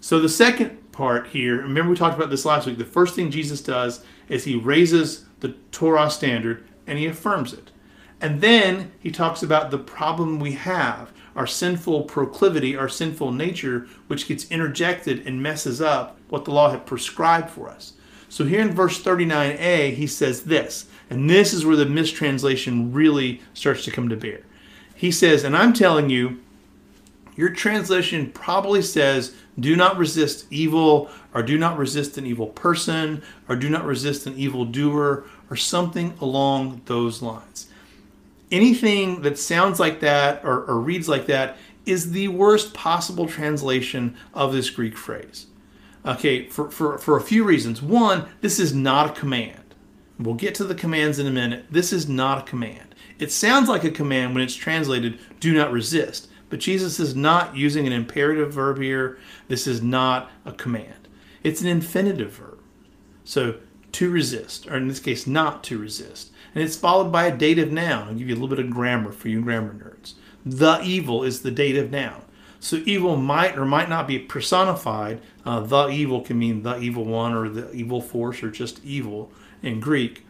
So 0.00 0.18
the 0.18 0.28
second 0.28 0.90
part 0.90 1.28
here, 1.28 1.58
remember 1.58 1.90
we 1.90 1.96
talked 1.96 2.16
about 2.16 2.30
this 2.30 2.46
last 2.46 2.66
week. 2.66 2.78
The 2.78 2.84
first 2.84 3.14
thing 3.14 3.30
Jesus 3.30 3.60
does 3.60 4.02
is 4.28 4.44
he 4.44 4.56
raises 4.56 5.26
the 5.40 5.50
Torah 5.70 6.10
standard 6.10 6.66
and 6.86 6.98
he 6.98 7.06
affirms 7.06 7.52
it. 7.52 7.70
And 8.20 8.40
then 8.40 8.92
he 9.00 9.10
talks 9.10 9.42
about 9.42 9.70
the 9.70 9.78
problem 9.78 10.40
we 10.40 10.52
have, 10.52 11.12
our 11.36 11.46
sinful 11.46 12.02
proclivity, 12.02 12.76
our 12.76 12.88
sinful 12.88 13.30
nature, 13.32 13.86
which 14.08 14.26
gets 14.26 14.50
interjected 14.50 15.24
and 15.26 15.42
messes 15.42 15.80
up 15.80 16.18
what 16.28 16.44
the 16.44 16.50
law 16.50 16.70
had 16.70 16.84
prescribed 16.84 17.50
for 17.50 17.68
us. 17.68 17.92
So 18.28 18.44
here 18.44 18.60
in 18.60 18.72
verse 18.72 19.02
39a, 19.02 19.94
he 19.94 20.06
says 20.06 20.42
this, 20.42 20.86
and 21.08 21.30
this 21.30 21.54
is 21.54 21.64
where 21.64 21.76
the 21.76 21.86
mistranslation 21.86 22.92
really 22.92 23.40
starts 23.54 23.84
to 23.84 23.90
come 23.90 24.08
to 24.08 24.16
bear. 24.16 24.40
He 24.94 25.10
says, 25.10 25.44
and 25.44 25.56
I'm 25.56 25.72
telling 25.72 26.10
you, 26.10 26.40
your 27.36 27.50
translation 27.50 28.32
probably 28.32 28.82
says, 28.82 29.34
do 29.60 29.76
not 29.76 29.96
resist 29.96 30.46
evil, 30.50 31.08
or 31.32 31.42
do 31.42 31.56
not 31.56 31.78
resist 31.78 32.18
an 32.18 32.26
evil 32.26 32.48
person, 32.48 33.22
or 33.48 33.54
do 33.54 33.70
not 33.70 33.84
resist 33.84 34.26
an 34.26 34.34
evil 34.36 34.64
doer, 34.64 35.24
or 35.48 35.56
something 35.56 36.14
along 36.20 36.82
those 36.86 37.22
lines. 37.22 37.67
Anything 38.50 39.22
that 39.22 39.38
sounds 39.38 39.78
like 39.78 40.00
that 40.00 40.44
or, 40.44 40.64
or 40.64 40.80
reads 40.80 41.08
like 41.08 41.26
that 41.26 41.56
is 41.84 42.12
the 42.12 42.28
worst 42.28 42.74
possible 42.74 43.26
translation 43.26 44.16
of 44.34 44.52
this 44.52 44.70
Greek 44.70 44.96
phrase. 44.96 45.46
Okay, 46.06 46.46
for, 46.48 46.70
for, 46.70 46.98
for 46.98 47.16
a 47.16 47.22
few 47.22 47.44
reasons. 47.44 47.82
One, 47.82 48.26
this 48.40 48.58
is 48.58 48.74
not 48.74 49.10
a 49.10 49.20
command. 49.20 49.74
We'll 50.18 50.34
get 50.34 50.54
to 50.56 50.64
the 50.64 50.74
commands 50.74 51.18
in 51.18 51.26
a 51.26 51.30
minute. 51.30 51.66
This 51.70 51.92
is 51.92 52.08
not 52.08 52.38
a 52.38 52.50
command. 52.50 52.94
It 53.18 53.32
sounds 53.32 53.68
like 53.68 53.84
a 53.84 53.90
command 53.90 54.34
when 54.34 54.42
it's 54.42 54.54
translated, 54.54 55.18
do 55.40 55.52
not 55.52 55.72
resist. 55.72 56.28
But 56.50 56.60
Jesus 56.60 56.98
is 56.98 57.14
not 57.14 57.56
using 57.56 57.86
an 57.86 57.92
imperative 57.92 58.52
verb 58.52 58.80
here. 58.80 59.18
This 59.48 59.66
is 59.66 59.82
not 59.82 60.30
a 60.44 60.52
command. 60.52 61.08
It's 61.42 61.60
an 61.60 61.68
infinitive 61.68 62.32
verb. 62.32 62.58
So, 63.24 63.56
to 63.92 64.10
resist, 64.10 64.66
or 64.66 64.76
in 64.76 64.88
this 64.88 65.00
case, 65.00 65.26
not 65.26 65.62
to 65.64 65.78
resist. 65.78 66.30
And 66.54 66.64
it's 66.64 66.76
followed 66.76 67.12
by 67.12 67.26
a 67.26 67.36
dative 67.36 67.70
noun. 67.70 68.08
I'll 68.08 68.14
give 68.14 68.28
you 68.28 68.34
a 68.34 68.40
little 68.40 68.48
bit 68.48 68.64
of 68.64 68.70
grammar 68.70 69.12
for 69.12 69.28
you 69.28 69.42
grammar 69.42 69.74
nerds. 69.74 70.14
The 70.44 70.80
evil 70.82 71.24
is 71.24 71.42
the 71.42 71.50
dative 71.50 71.90
noun. 71.90 72.22
So 72.60 72.82
evil 72.86 73.16
might 73.16 73.56
or 73.56 73.64
might 73.64 73.88
not 73.88 74.08
be 74.08 74.18
personified. 74.18 75.20
Uh, 75.44 75.60
the 75.60 75.88
evil 75.88 76.20
can 76.22 76.38
mean 76.38 76.62
the 76.62 76.78
evil 76.78 77.04
one 77.04 77.32
or 77.34 77.48
the 77.48 77.70
evil 77.72 78.00
force 78.00 78.42
or 78.42 78.50
just 78.50 78.84
evil 78.84 79.30
in 79.62 79.80
Greek. 79.80 80.24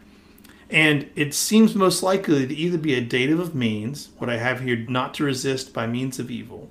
And 0.69 1.09
it 1.15 1.33
seems 1.33 1.73
most 1.73 2.03
likely 2.03 2.45
to 2.45 2.55
either 2.55 2.77
be 2.77 2.93
a 2.93 3.01
dative 3.01 3.39
of 3.39 3.55
means, 3.55 4.09
what 4.19 4.29
I 4.29 4.37
have 4.37 4.61
here, 4.61 4.75
not 4.75 5.15
to 5.15 5.23
resist 5.23 5.73
by 5.73 5.87
means 5.87 6.19
of 6.19 6.29
evil, 6.29 6.69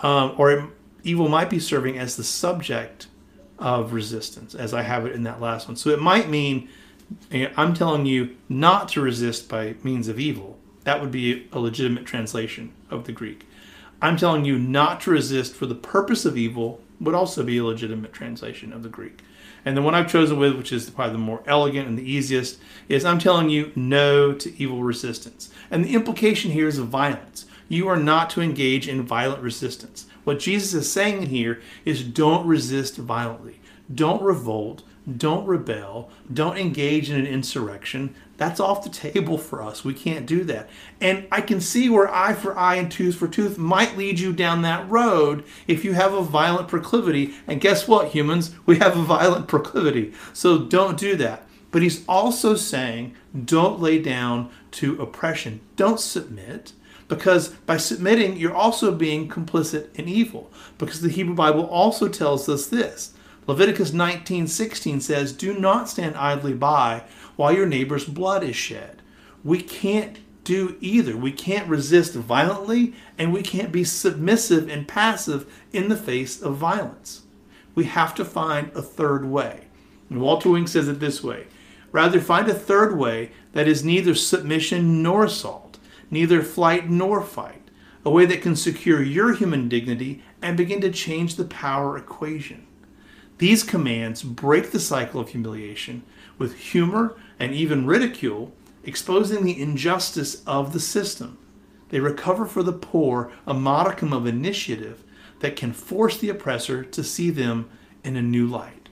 um, 0.00 0.34
or 0.36 0.52
it, 0.52 0.64
evil 1.02 1.28
might 1.28 1.48
be 1.48 1.58
serving 1.58 1.98
as 1.98 2.16
the 2.16 2.24
subject 2.24 3.06
of 3.58 3.94
resistance, 3.94 4.54
as 4.54 4.74
I 4.74 4.82
have 4.82 5.06
it 5.06 5.14
in 5.14 5.22
that 5.22 5.40
last 5.40 5.68
one. 5.68 5.76
So 5.76 5.88
it 5.88 6.02
might 6.02 6.28
mean 6.28 6.68
I'm 7.32 7.74
telling 7.74 8.06
you 8.06 8.36
not 8.48 8.88
to 8.90 9.00
resist 9.00 9.48
by 9.48 9.74
means 9.82 10.08
of 10.08 10.18
evil. 10.18 10.58
That 10.84 11.00
would 11.00 11.10
be 11.10 11.48
a 11.52 11.58
legitimate 11.58 12.06
translation 12.06 12.72
of 12.90 13.04
the 13.04 13.12
Greek. 13.12 13.46
I'm 14.00 14.16
telling 14.16 14.44
you 14.44 14.58
not 14.58 15.00
to 15.02 15.10
resist 15.10 15.54
for 15.54 15.66
the 15.66 15.74
purpose 15.74 16.24
of 16.24 16.36
evil 16.36 16.80
would 17.00 17.14
also 17.14 17.42
be 17.42 17.58
a 17.58 17.64
legitimate 17.64 18.12
translation 18.12 18.72
of 18.72 18.82
the 18.82 18.88
Greek. 18.88 19.22
And 19.64 19.76
the 19.76 19.82
one 19.82 19.94
I've 19.94 20.10
chosen 20.10 20.38
with, 20.38 20.56
which 20.56 20.72
is 20.72 20.90
probably 20.90 21.12
the 21.12 21.18
more 21.18 21.42
elegant 21.46 21.88
and 21.88 21.96
the 21.96 22.10
easiest, 22.10 22.58
is 22.88 23.04
I'm 23.04 23.18
telling 23.18 23.48
you 23.48 23.70
no 23.76 24.32
to 24.32 24.60
evil 24.60 24.82
resistance. 24.82 25.50
And 25.70 25.84
the 25.84 25.94
implication 25.94 26.50
here 26.50 26.66
is 26.66 26.78
of 26.78 26.88
violence. 26.88 27.46
You 27.68 27.88
are 27.88 27.96
not 27.96 28.28
to 28.30 28.42
engage 28.42 28.88
in 28.88 29.02
violent 29.02 29.42
resistance. 29.42 30.06
What 30.24 30.40
Jesus 30.40 30.74
is 30.74 30.90
saying 30.90 31.26
here 31.26 31.62
is 31.84 32.02
don't 32.02 32.46
resist 32.46 32.96
violently. 32.96 33.60
Don't 33.92 34.22
revolt. 34.22 34.82
Don't 35.16 35.46
rebel. 35.46 36.10
Don't 36.32 36.56
engage 36.56 37.10
in 37.10 37.18
an 37.18 37.26
insurrection. 37.26 38.14
That's 38.36 38.60
off 38.60 38.84
the 38.84 38.90
table 38.90 39.36
for 39.36 39.62
us. 39.62 39.84
We 39.84 39.94
can't 39.94 40.26
do 40.26 40.44
that. 40.44 40.68
And 41.00 41.26
I 41.30 41.40
can 41.40 41.60
see 41.60 41.88
where 41.88 42.12
eye 42.12 42.34
for 42.34 42.56
eye 42.56 42.76
and 42.76 42.90
tooth 42.90 43.16
for 43.16 43.28
tooth 43.28 43.58
might 43.58 43.96
lead 43.96 44.20
you 44.20 44.32
down 44.32 44.62
that 44.62 44.88
road 44.88 45.44
if 45.66 45.84
you 45.84 45.92
have 45.94 46.12
a 46.12 46.22
violent 46.22 46.68
proclivity. 46.68 47.34
And 47.46 47.60
guess 47.60 47.88
what, 47.88 48.08
humans? 48.08 48.54
We 48.64 48.78
have 48.78 48.96
a 48.96 49.02
violent 49.02 49.48
proclivity. 49.48 50.12
So 50.32 50.58
don't 50.58 50.98
do 50.98 51.16
that. 51.16 51.46
But 51.72 51.82
he's 51.82 52.06
also 52.06 52.54
saying 52.54 53.14
don't 53.44 53.80
lay 53.80 54.00
down 54.00 54.50
to 54.72 55.00
oppression. 55.00 55.60
Don't 55.76 55.98
submit 55.98 56.72
because 57.08 57.48
by 57.48 57.76
submitting, 57.76 58.36
you're 58.36 58.54
also 58.54 58.92
being 58.92 59.28
complicit 59.28 59.94
in 59.94 60.08
evil. 60.08 60.50
Because 60.78 61.00
the 61.00 61.10
Hebrew 61.10 61.34
Bible 61.34 61.66
also 61.66 62.08
tells 62.08 62.48
us 62.48 62.66
this 62.66 63.14
Leviticus 63.46 63.92
19:16 63.92 65.00
says, 65.00 65.32
"Do 65.32 65.58
not 65.58 65.88
stand 65.88 66.16
idly 66.16 66.52
by 66.52 67.02
while 67.36 67.52
your 67.52 67.66
neighbor's 67.66 68.04
blood 68.04 68.44
is 68.44 68.54
shed." 68.54 69.02
We 69.42 69.60
can't 69.60 70.18
do 70.44 70.76
either. 70.80 71.16
We 71.16 71.32
can't 71.32 71.68
resist 71.68 72.14
violently 72.14 72.94
and 73.18 73.32
we 73.32 73.42
can't 73.42 73.72
be 73.72 73.84
submissive 73.84 74.68
and 74.68 74.88
passive 74.88 75.46
in 75.72 75.88
the 75.88 75.96
face 75.96 76.40
of 76.40 76.56
violence. 76.56 77.22
We 77.74 77.84
have 77.84 78.14
to 78.16 78.24
find 78.24 78.70
a 78.74 78.82
third 78.82 79.24
way. 79.24 79.62
And 80.10 80.20
Walter 80.20 80.50
Wink 80.50 80.68
says 80.68 80.88
it 80.88 81.00
this 81.00 81.22
way 81.22 81.46
Rather, 81.90 82.20
find 82.20 82.48
a 82.48 82.54
third 82.54 82.96
way 82.96 83.32
that 83.52 83.68
is 83.68 83.84
neither 83.84 84.14
submission 84.14 85.02
nor 85.02 85.24
assault, 85.24 85.78
neither 86.10 86.42
flight 86.42 86.88
nor 86.88 87.22
fight, 87.22 87.70
a 88.04 88.10
way 88.10 88.24
that 88.24 88.40
can 88.40 88.56
secure 88.56 89.02
your 89.02 89.34
human 89.34 89.68
dignity 89.68 90.22
and 90.40 90.56
begin 90.56 90.80
to 90.80 90.90
change 90.90 91.34
the 91.34 91.44
power 91.44 91.98
equation. 91.98 92.66
These 93.38 93.64
commands 93.64 94.22
break 94.22 94.70
the 94.70 94.80
cycle 94.80 95.20
of 95.20 95.30
humiliation 95.30 96.02
with 96.38 96.56
humor 96.56 97.16
and 97.38 97.52
even 97.52 97.86
ridicule, 97.86 98.52
exposing 98.84 99.44
the 99.44 99.60
injustice 99.60 100.42
of 100.46 100.72
the 100.72 100.80
system. 100.80 101.38
They 101.88 102.00
recover 102.00 102.46
for 102.46 102.62
the 102.62 102.72
poor 102.72 103.32
a 103.46 103.54
modicum 103.54 104.12
of 104.12 104.26
initiative 104.26 105.02
that 105.40 105.56
can 105.56 105.72
force 105.72 106.16
the 106.16 106.28
oppressor 106.28 106.84
to 106.84 107.04
see 107.04 107.30
them 107.30 107.68
in 108.04 108.16
a 108.16 108.22
new 108.22 108.46
light. 108.46 108.88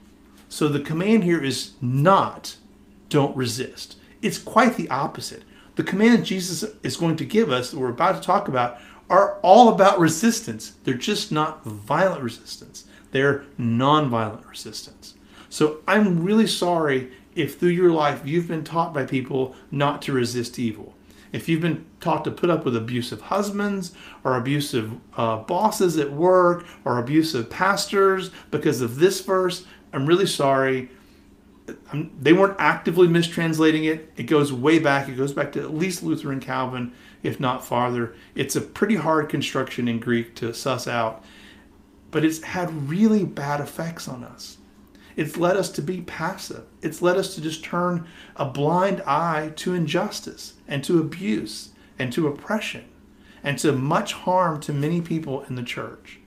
So 0.49 0.67
the 0.67 0.81
command 0.81 1.23
here 1.23 1.41
is 1.41 1.71
not 1.81 2.57
don't 3.09 3.35
resist. 3.35 3.97
It's 4.21 4.37
quite 4.37 4.75
the 4.77 4.89
opposite. 4.89 5.43
The 5.75 5.83
command 5.83 6.25
Jesus 6.25 6.63
is 6.83 6.97
going 6.97 7.15
to 7.17 7.25
give 7.25 7.51
us, 7.51 7.71
that 7.71 7.79
we're 7.79 7.89
about 7.89 8.15
to 8.15 8.21
talk 8.21 8.47
about, 8.47 8.79
are 9.09 9.39
all 9.41 9.69
about 9.69 9.99
resistance. 9.99 10.73
They're 10.83 10.93
just 10.93 11.31
not 11.31 11.63
violent 11.63 12.23
resistance. 12.23 12.85
They're 13.11 13.45
nonviolent 13.59 14.49
resistance. 14.49 15.15
So 15.49 15.79
I'm 15.87 16.23
really 16.23 16.47
sorry 16.47 17.11
if 17.35 17.59
through 17.59 17.69
your 17.69 17.91
life 17.91 18.21
you've 18.25 18.47
been 18.47 18.63
taught 18.63 18.93
by 18.93 19.05
people 19.05 19.55
not 19.69 20.01
to 20.03 20.13
resist 20.13 20.57
evil. 20.59 20.95
If 21.31 21.47
you've 21.47 21.61
been 21.61 21.85
taught 22.01 22.25
to 22.25 22.31
put 22.31 22.49
up 22.49 22.65
with 22.65 22.75
abusive 22.75 23.21
husbands 23.21 23.93
or 24.23 24.35
abusive 24.35 24.91
uh, 25.15 25.37
bosses 25.37 25.97
at 25.97 26.11
work 26.11 26.65
or 26.83 26.97
abusive 26.97 27.49
pastors 27.49 28.31
because 28.49 28.81
of 28.81 28.97
this 28.97 29.21
verse, 29.21 29.65
I'm 29.93 30.05
really 30.05 30.25
sorry. 30.25 30.89
I'm, 31.91 32.11
they 32.19 32.33
weren't 32.33 32.57
actively 32.59 33.07
mistranslating 33.07 33.85
it. 33.85 34.11
It 34.17 34.23
goes 34.23 34.51
way 34.51 34.79
back. 34.79 35.07
It 35.07 35.15
goes 35.15 35.31
back 35.31 35.53
to 35.53 35.61
at 35.61 35.73
least 35.73 36.03
Luther 36.03 36.33
and 36.33 36.41
Calvin, 36.41 36.91
if 37.23 37.39
not 37.39 37.63
farther. 37.63 38.13
It's 38.35 38.57
a 38.57 38.61
pretty 38.61 38.95
hard 38.95 39.29
construction 39.29 39.87
in 39.87 39.99
Greek 39.99 40.35
to 40.35 40.53
suss 40.53 40.85
out 40.85 41.23
but 42.11 42.23
it's 42.23 42.43
had 42.43 42.89
really 42.89 43.23
bad 43.23 43.59
effects 43.59 44.07
on 44.07 44.23
us. 44.23 44.57
It's 45.15 45.37
led 45.37 45.57
us 45.57 45.69
to 45.71 45.81
be 45.81 46.01
passive. 46.01 46.63
It's 46.81 47.01
led 47.01 47.17
us 47.17 47.35
to 47.35 47.41
just 47.41 47.63
turn 47.63 48.07
a 48.35 48.45
blind 48.45 49.01
eye 49.05 49.53
to 49.57 49.73
injustice 49.73 50.53
and 50.67 50.83
to 50.83 50.99
abuse 50.99 51.69
and 51.99 52.13
to 52.13 52.27
oppression 52.27 52.85
and 53.43 53.57
to 53.59 53.71
much 53.71 54.13
harm 54.13 54.59
to 54.61 54.73
many 54.73 55.01
people 55.01 55.43
in 55.43 55.55
the 55.55 55.63
church. 55.63 56.19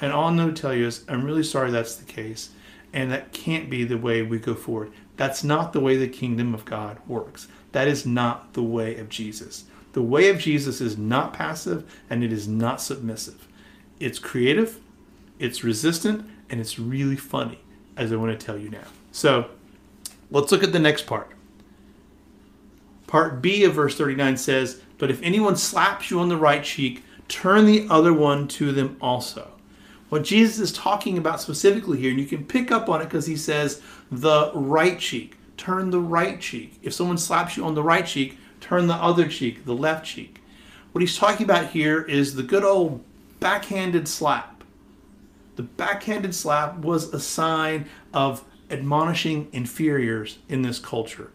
And 0.00 0.12
all 0.12 0.28
I'm 0.28 0.36
going 0.36 0.52
to 0.52 0.60
tell 0.60 0.74
you 0.74 0.86
is, 0.86 1.04
I'm 1.08 1.24
really 1.24 1.42
sorry 1.42 1.70
that's 1.70 1.96
the 1.96 2.04
case, 2.04 2.50
and 2.92 3.10
that 3.10 3.32
can't 3.32 3.70
be 3.70 3.84
the 3.84 3.98
way 3.98 4.22
we 4.22 4.38
go 4.38 4.54
forward. 4.54 4.92
That's 5.16 5.42
not 5.42 5.72
the 5.72 5.80
way 5.80 5.96
the 5.96 6.08
kingdom 6.08 6.54
of 6.54 6.64
God 6.64 6.98
works. 7.06 7.48
That 7.72 7.88
is 7.88 8.04
not 8.04 8.52
the 8.52 8.62
way 8.62 8.96
of 8.96 9.08
Jesus. 9.08 9.64
The 9.92 10.02
way 10.02 10.28
of 10.28 10.38
Jesus 10.38 10.80
is 10.80 10.98
not 10.98 11.32
passive 11.32 11.90
and 12.10 12.22
it 12.22 12.32
is 12.32 12.46
not 12.46 12.82
submissive. 12.82 13.48
It's 13.98 14.18
creative, 14.18 14.80
it's 15.38 15.64
resistant 15.64 16.28
and 16.50 16.60
it's 16.60 16.78
really 16.78 17.16
funny, 17.16 17.58
as 17.96 18.12
I 18.12 18.16
want 18.16 18.38
to 18.38 18.46
tell 18.46 18.58
you 18.58 18.70
now. 18.70 18.84
So 19.12 19.50
let's 20.30 20.52
look 20.52 20.62
at 20.62 20.72
the 20.72 20.78
next 20.78 21.06
part. 21.06 21.30
Part 23.06 23.40
B 23.40 23.64
of 23.64 23.74
verse 23.74 23.96
39 23.96 24.36
says, 24.36 24.82
But 24.98 25.10
if 25.10 25.22
anyone 25.22 25.56
slaps 25.56 26.10
you 26.10 26.20
on 26.20 26.28
the 26.28 26.36
right 26.36 26.62
cheek, 26.62 27.04
turn 27.28 27.66
the 27.66 27.86
other 27.88 28.12
one 28.12 28.48
to 28.48 28.72
them 28.72 28.96
also. 29.00 29.52
What 30.08 30.22
Jesus 30.22 30.58
is 30.58 30.72
talking 30.72 31.18
about 31.18 31.40
specifically 31.40 31.98
here, 31.98 32.10
and 32.10 32.20
you 32.20 32.26
can 32.26 32.44
pick 32.44 32.70
up 32.70 32.88
on 32.88 33.00
it 33.00 33.04
because 33.04 33.26
he 33.26 33.36
says 33.36 33.82
the 34.10 34.52
right 34.54 34.98
cheek. 34.98 35.36
Turn 35.56 35.90
the 35.90 36.00
right 36.00 36.40
cheek. 36.40 36.78
If 36.82 36.92
someone 36.94 37.18
slaps 37.18 37.56
you 37.56 37.64
on 37.64 37.74
the 37.74 37.82
right 37.82 38.06
cheek, 38.06 38.38
turn 38.60 38.86
the 38.86 38.94
other 38.94 39.26
cheek, 39.26 39.64
the 39.64 39.74
left 39.74 40.06
cheek. 40.06 40.40
What 40.92 41.00
he's 41.00 41.18
talking 41.18 41.44
about 41.44 41.70
here 41.70 42.02
is 42.02 42.34
the 42.34 42.42
good 42.42 42.64
old 42.64 43.02
backhanded 43.40 44.06
slap 44.06 44.55
the 45.56 45.62
backhanded 45.62 46.34
slap 46.34 46.78
was 46.78 47.12
a 47.12 47.20
sign 47.20 47.88
of 48.12 48.44
admonishing 48.70 49.48
inferiors 49.52 50.38
in 50.48 50.62
this 50.62 50.78
culture, 50.78 51.30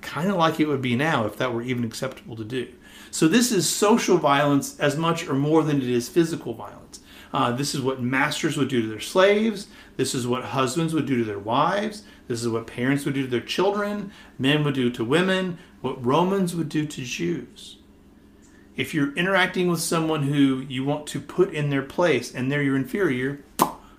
kind 0.00 0.30
of 0.30 0.36
like 0.36 0.58
it 0.58 0.66
would 0.66 0.82
be 0.82 0.96
now 0.96 1.26
if 1.26 1.36
that 1.36 1.52
were 1.52 1.62
even 1.62 1.84
acceptable 1.84 2.36
to 2.36 2.44
do. 2.44 2.68
So, 3.10 3.28
this 3.28 3.52
is 3.52 3.68
social 3.68 4.18
violence 4.18 4.78
as 4.78 4.96
much 4.96 5.28
or 5.28 5.34
more 5.34 5.62
than 5.62 5.78
it 5.78 5.88
is 5.88 6.08
physical 6.08 6.54
violence. 6.54 7.00
Uh, 7.32 7.52
this 7.52 7.74
is 7.74 7.80
what 7.80 8.02
masters 8.02 8.56
would 8.56 8.68
do 8.68 8.82
to 8.82 8.88
their 8.88 9.00
slaves. 9.00 9.68
This 9.96 10.14
is 10.14 10.26
what 10.26 10.44
husbands 10.46 10.94
would 10.94 11.06
do 11.06 11.18
to 11.18 11.24
their 11.24 11.38
wives. 11.38 12.02
This 12.26 12.42
is 12.42 12.48
what 12.48 12.66
parents 12.66 13.04
would 13.04 13.14
do 13.14 13.22
to 13.22 13.30
their 13.30 13.40
children. 13.40 14.10
Men 14.38 14.64
would 14.64 14.74
do 14.74 14.90
to 14.90 15.04
women. 15.04 15.58
What 15.80 16.04
Romans 16.04 16.56
would 16.56 16.68
do 16.68 16.86
to 16.86 17.04
Jews 17.04 17.76
if 18.80 18.94
you're 18.94 19.12
interacting 19.12 19.68
with 19.68 19.78
someone 19.78 20.22
who 20.22 20.64
you 20.66 20.82
want 20.82 21.06
to 21.08 21.20
put 21.20 21.52
in 21.52 21.68
their 21.68 21.82
place 21.82 22.34
and 22.34 22.50
they're 22.50 22.62
your 22.62 22.76
inferior, 22.76 23.44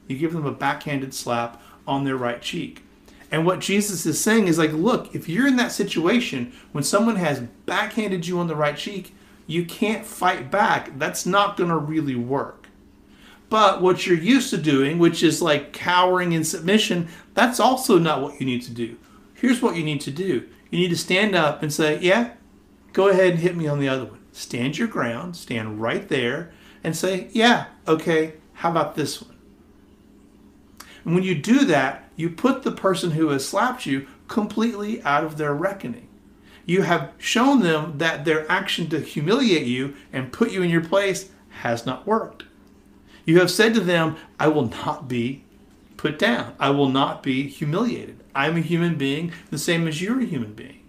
you 0.08 0.18
give 0.18 0.34
them 0.34 0.48
a 0.48 0.52
backhanded 0.52 1.14
slap 1.14 1.62
on 1.86 2.04
their 2.04 2.18
right 2.18 2.42
cheek. 2.42 2.84
And 3.30 3.46
what 3.46 3.60
Jesus 3.60 4.08
is 4.08 4.20
saying 4.20 4.48
is 4.48 4.58
like, 4.58 4.74
look, 4.74 5.14
if 5.14 5.30
you're 5.30 5.48
in 5.48 5.56
that 5.58 5.72
situation 5.72 6.52
when 6.72 6.84
someone 6.84 7.18
has 7.18 7.42
backhanded 7.68 8.26
you 8.26 8.40
on 8.40 8.48
the 8.48 8.56
right 8.56 8.76
cheek, 8.76 9.14
you 9.46 9.66
can't 9.66 10.04
fight 10.04 10.50
back. 10.50 10.98
That's 10.98 11.28
not 11.28 11.58
going 11.58 11.70
to 11.70 11.78
really 11.78 12.16
work. 12.16 12.68
But 13.50 13.84
what 13.84 14.08
you're 14.08 14.18
used 14.18 14.50
to 14.50 14.58
doing, 14.58 14.98
which 14.98 15.22
is 15.22 15.44
like 15.44 15.74
cowering 15.74 16.32
in 16.32 16.44
submission, 16.44 17.08
that's 17.36 17.60
also 17.60 18.00
not 18.00 18.22
what 18.22 18.40
you 18.40 18.48
need 18.48 18.64
to 18.64 18.72
do. 18.72 18.98
here's 19.36 19.62
what 19.62 19.76
you 19.76 19.84
need 19.84 20.02
to 20.02 20.12
do. 20.12 20.48
You 20.72 20.80
need 20.80 20.90
to 20.90 20.98
stand 20.98 21.36
up 21.36 21.62
and 21.62 21.72
say, 21.72 22.00
Yeah, 22.00 22.32
go 22.94 23.10
ahead 23.10 23.32
and 23.32 23.40
hit 23.40 23.56
me 23.56 23.68
on 23.68 23.80
the 23.80 23.88
other 23.88 24.06
one. 24.06 24.21
Stand 24.42 24.80
your 24.80 24.88
ground, 24.88 25.36
stand 25.36 25.80
right 25.80 26.10
there, 26.10 26.52
and 26.84 26.96
say, 26.96 27.30
Yeah, 27.32 27.68
okay, 27.88 28.34
how 28.54 28.72
about 28.72 28.96
this 28.96 29.22
one? 29.22 29.38
And 31.06 31.14
when 31.14 31.24
you 31.24 31.36
do 31.36 31.64
that, 31.66 32.10
you 32.16 32.30
put 32.32 32.64
the 32.64 32.72
person 32.72 33.12
who 33.12 33.30
has 33.30 33.48
slapped 33.48 33.86
you 33.86 34.08
completely 34.28 35.02
out 35.04 35.24
of 35.24 35.38
their 35.38 35.54
reckoning. 35.54 36.08
You 36.66 36.82
have 36.82 37.12
shown 37.20 37.62
them 37.62 38.00
that 38.00 38.26
their 38.26 38.52
action 38.52 38.90
to 38.90 39.00
humiliate 39.00 39.68
you 39.68 39.96
and 40.12 40.34
put 40.34 40.52
you 40.52 40.64
in 40.64 40.72
your 40.72 40.84
place 40.84 41.30
has 41.62 41.86
not 41.86 42.08
worked. 42.08 42.44
You 43.26 43.40
have 43.40 43.52
said 43.52 43.76
to 43.76 43.80
them, 43.80 44.18
I 44.40 44.48
will 44.48 44.70
not 44.70 45.08
be 45.08 45.44
put 45.98 46.18
down. 46.18 46.56
I 46.60 46.72
will 46.72 46.90
not 46.90 47.22
be 47.22 47.48
humiliated. 47.48 48.18
I'm 48.34 48.58
a 48.58 48.62
human 48.62 48.96
being 48.96 49.34
the 49.52 49.60
same 49.60 49.88
as 49.88 50.02
you're 50.02 50.20
a 50.20 50.26
human 50.26 50.54
being. 50.54 50.80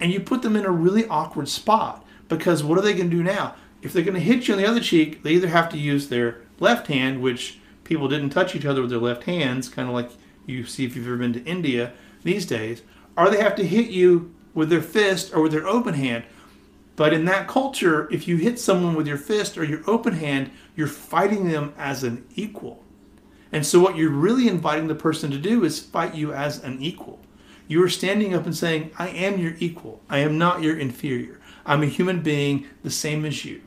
And 0.00 0.12
you 0.12 0.18
put 0.18 0.42
them 0.42 0.56
in 0.56 0.64
a 0.64 0.72
really 0.72 1.06
awkward 1.06 1.48
spot 1.48 2.03
because 2.28 2.62
what 2.62 2.78
are 2.78 2.82
they 2.82 2.94
going 2.94 3.10
to 3.10 3.16
do 3.16 3.22
now? 3.22 3.54
If 3.82 3.92
they're 3.92 4.02
going 4.02 4.14
to 4.14 4.20
hit 4.20 4.48
you 4.48 4.54
on 4.54 4.60
the 4.60 4.68
other 4.68 4.80
cheek, 4.80 5.22
they 5.22 5.32
either 5.32 5.48
have 5.48 5.68
to 5.70 5.78
use 5.78 6.08
their 6.08 6.40
left 6.58 6.86
hand, 6.86 7.20
which 7.20 7.58
people 7.84 8.08
didn't 8.08 8.30
touch 8.30 8.54
each 8.54 8.64
other 8.64 8.80
with 8.80 8.90
their 8.90 8.98
left 8.98 9.24
hands, 9.24 9.68
kind 9.68 9.88
of 9.88 9.94
like 9.94 10.10
you 10.46 10.64
see 10.64 10.84
if 10.84 10.96
you've 10.96 11.06
ever 11.06 11.16
been 11.16 11.32
to 11.34 11.44
India 11.44 11.92
these 12.22 12.46
days, 12.46 12.82
or 13.16 13.30
they 13.30 13.40
have 13.40 13.54
to 13.56 13.66
hit 13.66 13.90
you 13.90 14.34
with 14.54 14.70
their 14.70 14.82
fist 14.82 15.34
or 15.34 15.42
with 15.42 15.52
their 15.52 15.66
open 15.66 15.94
hand. 15.94 16.24
But 16.96 17.12
in 17.12 17.24
that 17.24 17.48
culture, 17.48 18.08
if 18.12 18.28
you 18.28 18.36
hit 18.36 18.58
someone 18.58 18.94
with 18.94 19.06
your 19.06 19.18
fist 19.18 19.58
or 19.58 19.64
your 19.64 19.82
open 19.86 20.14
hand, 20.14 20.50
you're 20.76 20.86
fighting 20.86 21.48
them 21.48 21.74
as 21.76 22.04
an 22.04 22.24
equal. 22.34 22.82
And 23.50 23.66
so, 23.66 23.80
what 23.80 23.96
you're 23.96 24.10
really 24.10 24.48
inviting 24.48 24.88
the 24.88 24.94
person 24.94 25.30
to 25.30 25.38
do 25.38 25.64
is 25.64 25.80
fight 25.80 26.14
you 26.14 26.32
as 26.32 26.62
an 26.62 26.80
equal. 26.80 27.20
You 27.66 27.82
are 27.82 27.88
standing 27.88 28.34
up 28.34 28.44
and 28.46 28.56
saying, 28.56 28.90
I 28.98 29.08
am 29.08 29.38
your 29.38 29.54
equal. 29.58 30.00
I 30.08 30.18
am 30.18 30.38
not 30.38 30.62
your 30.62 30.76
inferior. 30.76 31.40
I'm 31.66 31.82
a 31.82 31.86
human 31.86 32.22
being 32.22 32.66
the 32.82 32.90
same 32.90 33.24
as 33.24 33.44
you. 33.44 33.62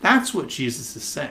That's 0.00 0.34
what 0.34 0.48
Jesus 0.48 0.94
is 0.96 1.04
saying. 1.04 1.30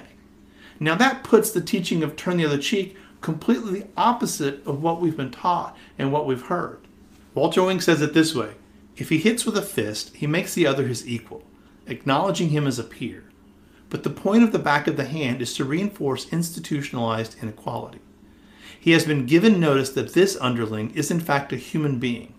Now, 0.79 0.95
that 0.95 1.23
puts 1.23 1.51
the 1.51 1.61
teaching 1.61 2.03
of 2.03 2.15
turn 2.15 2.37
the 2.37 2.45
other 2.45 2.57
cheek 2.57 2.97
completely 3.21 3.79
the 3.79 3.87
opposite 3.97 4.65
of 4.67 4.83
what 4.83 5.01
we've 5.01 5.17
been 5.17 5.31
taught 5.31 5.75
and 5.97 6.11
what 6.11 6.27
we've 6.27 6.43
heard. 6.43 6.79
Walter 7.33 7.63
Wink 7.63 7.81
says 7.81 8.01
it 8.01 8.13
this 8.13 8.35
way 8.35 8.53
If 8.97 9.09
he 9.09 9.17
hits 9.17 9.45
with 9.45 9.57
a 9.57 9.61
fist, 9.61 10.15
he 10.15 10.27
makes 10.27 10.53
the 10.53 10.67
other 10.67 10.87
his 10.87 11.07
equal, 11.07 11.43
acknowledging 11.87 12.49
him 12.49 12.67
as 12.67 12.77
a 12.77 12.83
peer. 12.83 13.23
But 13.89 14.03
the 14.03 14.09
point 14.09 14.43
of 14.43 14.51
the 14.51 14.59
back 14.59 14.87
of 14.87 14.97
the 14.97 15.05
hand 15.05 15.41
is 15.41 15.53
to 15.55 15.65
reinforce 15.65 16.31
institutionalized 16.31 17.35
inequality. 17.41 17.99
He 18.79 18.91
has 18.91 19.05
been 19.05 19.25
given 19.25 19.59
notice 19.59 19.89
that 19.91 20.13
this 20.13 20.37
underling 20.39 20.91
is 20.91 21.09
in 21.09 21.19
fact 21.19 21.51
a 21.51 21.57
human 21.57 21.97
being. 21.97 22.35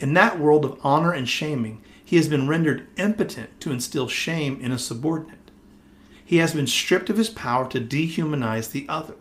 In 0.00 0.14
that 0.14 0.40
world 0.40 0.64
of 0.64 0.80
honor 0.82 1.12
and 1.12 1.28
shaming, 1.28 1.80
he 2.08 2.16
has 2.16 2.26
been 2.26 2.48
rendered 2.48 2.86
impotent 2.96 3.60
to 3.60 3.70
instill 3.70 4.08
shame 4.08 4.58
in 4.62 4.72
a 4.72 4.78
subordinate. 4.78 5.50
He 6.24 6.38
has 6.38 6.54
been 6.54 6.66
stripped 6.66 7.10
of 7.10 7.18
his 7.18 7.28
power 7.28 7.68
to 7.68 7.82
dehumanize 7.82 8.70
the 8.70 8.86
other. 8.88 9.12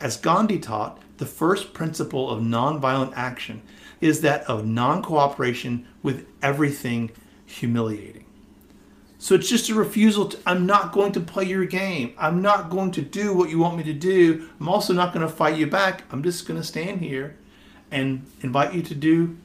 As 0.00 0.16
Gandhi 0.16 0.60
taught, 0.60 1.00
the 1.16 1.26
first 1.26 1.74
principle 1.74 2.30
of 2.30 2.40
nonviolent 2.40 3.14
action 3.16 3.62
is 4.00 4.20
that 4.20 4.44
of 4.44 4.64
non 4.64 5.02
cooperation 5.02 5.88
with 6.04 6.28
everything 6.40 7.10
humiliating. 7.46 8.26
So 9.18 9.34
it's 9.34 9.48
just 9.48 9.68
a 9.68 9.74
refusal 9.74 10.28
to, 10.28 10.38
I'm 10.46 10.66
not 10.66 10.92
going 10.92 11.10
to 11.14 11.20
play 11.20 11.46
your 11.46 11.64
game. 11.64 12.14
I'm 12.16 12.40
not 12.40 12.70
going 12.70 12.92
to 12.92 13.02
do 13.02 13.34
what 13.34 13.50
you 13.50 13.58
want 13.58 13.76
me 13.76 13.82
to 13.82 13.92
do. 13.92 14.48
I'm 14.60 14.68
also 14.68 14.92
not 14.92 15.12
going 15.12 15.26
to 15.26 15.32
fight 15.32 15.56
you 15.56 15.66
back. 15.66 16.04
I'm 16.12 16.22
just 16.22 16.46
going 16.46 16.60
to 16.60 16.64
stand 16.64 17.00
here 17.00 17.36
and 17.90 18.24
invite 18.40 18.72
you 18.72 18.82
to 18.82 18.94
do 18.94 19.36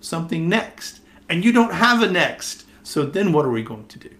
something 0.00 0.48
next. 0.48 1.02
And 1.28 1.44
you 1.44 1.52
don't 1.52 1.74
have 1.74 2.02
a 2.02 2.10
next. 2.10 2.64
So 2.82 3.04
then 3.04 3.32
what 3.32 3.44
are 3.44 3.50
we 3.50 3.62
going 3.62 3.86
to 3.88 3.98
do? 3.98 4.10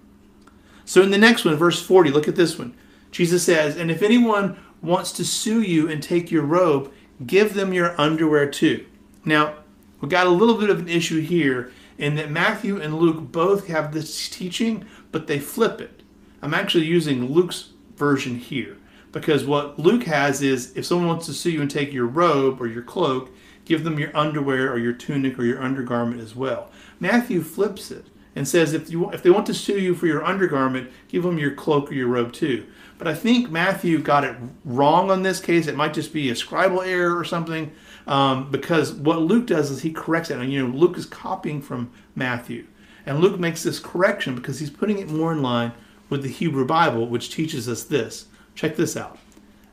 So 0.85 1.03
in 1.03 1.11
the 1.11 1.19
next 1.19 1.45
one, 1.45 1.57
verse 1.57 1.83
40, 1.83 2.11
look 2.11 2.29
at 2.29 2.37
this 2.37 2.59
one. 2.59 2.75
Jesus 3.11 3.45
says, 3.45 3.77
And 3.77 3.91
if 3.91 4.03
anyone 4.03 4.59
wants 4.83 5.13
to 5.13 5.25
sue 5.25 5.63
you 5.63 5.89
and 5.89 6.03
take 6.03 6.31
your 6.31 6.43
robe, 6.43 6.93
give 7.27 7.55
them 7.55 7.73
your 7.73 8.01
underwear 8.01 8.49
too. 8.49 8.87
Now, 9.25 9.55
we've 10.01 10.11
got 10.11 10.27
a 10.27 10.31
little 10.31 10.57
bit 10.57 10.71
of 10.71 10.81
an 10.81 10.89
issue 10.89 11.21
here 11.21 11.73
in 11.99 12.15
that 12.17 12.31
Matthew 12.31 12.81
and 12.81 12.99
Luke 12.99 13.33
both 13.33 13.69
have 13.69 13.93
this 13.93 14.29
teaching, 14.29 14.85
but 15.13 15.27
they 15.27 15.39
flip 15.39 15.81
it. 15.81 16.03
I'm 16.43 16.55
actually 16.55 16.85
using 16.85 17.33
Luke's 17.33 17.71
version 17.97 18.39
here 18.39 18.77
because 19.13 19.47
what 19.47 19.79
Luke 19.79 20.05
has 20.05 20.43
is 20.43 20.77
if 20.77 20.85
someone 20.85 21.09
wants 21.09 21.27
to 21.27 21.33
sue 21.33 21.51
you 21.51 21.63
and 21.63 21.71
take 21.71 21.93
your 21.93 22.07
robe 22.07 22.61
or 22.61 22.67
your 22.67 22.83
cloak, 22.83 23.31
give 23.67 23.85
them 23.85 23.99
your 23.99 24.17
underwear 24.17 24.73
or 24.73 24.79
your 24.79 24.95
tunic 24.95 25.39
or 25.39 25.45
your 25.45 25.63
undergarment 25.63 26.23
as 26.23 26.35
well. 26.35 26.71
Matthew 26.99 27.43
flips 27.43 27.91
it 27.91 28.07
and 28.35 28.49
says 28.49 28.73
if 28.73 28.91
you 28.91 29.11
if 29.11 29.23
they 29.23 29.31
want 29.31 29.47
to 29.47 29.55
sue 29.55 29.79
you 29.79 29.95
for 29.95 30.07
your 30.07 30.25
undergarment, 30.25 30.91
give 31.09 31.25
them 31.25 31.39
your 31.39 31.51
cloak 31.51 31.91
or 31.91 31.95
your 31.95 32.07
robe 32.07 32.33
too. 32.33 32.67
But 32.99 33.09
I 33.09 33.15
think 33.15 33.51
Matthew 33.51 33.99
got 33.99 34.25
it 34.25 34.37
wrong 34.65 35.11
on 35.11 35.23
this 35.23 35.41
case. 35.41 35.67
It 35.67 35.77
might 35.77 35.93
just 35.93 36.13
be 36.13 36.31
a 36.31 36.35
scribal 36.35 36.87
error 36.87 37.19
or 37.19 37.25
something, 37.25 37.73
um, 38.07 38.51
because 38.51 38.93
what 38.93 39.21
Luke 39.21 39.47
does 39.47 39.71
is 39.71 39.83
he 39.83 39.93
corrects 39.93 40.31
it. 40.31 40.39
And 40.39 40.51
you 40.51 40.67
know, 40.67 40.75
Luke 40.75 40.97
is 40.97 41.05
copying 41.05 41.61
from 41.61 41.91
Matthew, 42.15 42.67
and 43.05 43.21
Luke 43.21 43.41
makes 43.41 43.63
this 43.63 43.81
correction 43.81 44.35
because 44.35 44.61
he's 44.61 44.71
putting 44.71 44.99
it 44.99 45.11
more 45.11 45.33
in 45.33 45.43
line 45.43 45.73
with 46.09 46.23
the 46.23 46.31
Hebrew 46.31 46.65
Bible, 46.65 47.09
which 47.09 47.31
teaches 47.31 47.69
us 47.69 47.83
this. 47.85 48.27
Check 48.55 48.77
this 48.77 48.97
out. 48.97 49.19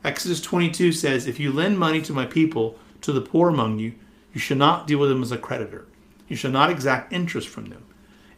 Exodus 0.02 0.40
22 0.42 0.92
says, 0.92 1.26
"If 1.26 1.38
you 1.40 1.52
lend 1.52 1.78
money 1.78 2.02
to 2.02 2.12
my 2.12 2.26
people, 2.26 2.78
to 3.04 3.12
the 3.12 3.20
poor 3.20 3.48
among 3.48 3.78
you, 3.78 3.94
you 4.32 4.40
shall 4.40 4.56
not 4.56 4.86
deal 4.86 4.98
with 4.98 5.08
them 5.08 5.22
as 5.22 5.32
a 5.32 5.38
creditor. 5.38 5.86
You 6.28 6.36
shall 6.36 6.50
not 6.50 6.70
exact 6.70 7.12
interest 7.12 7.48
from 7.48 7.66
them." 7.66 7.84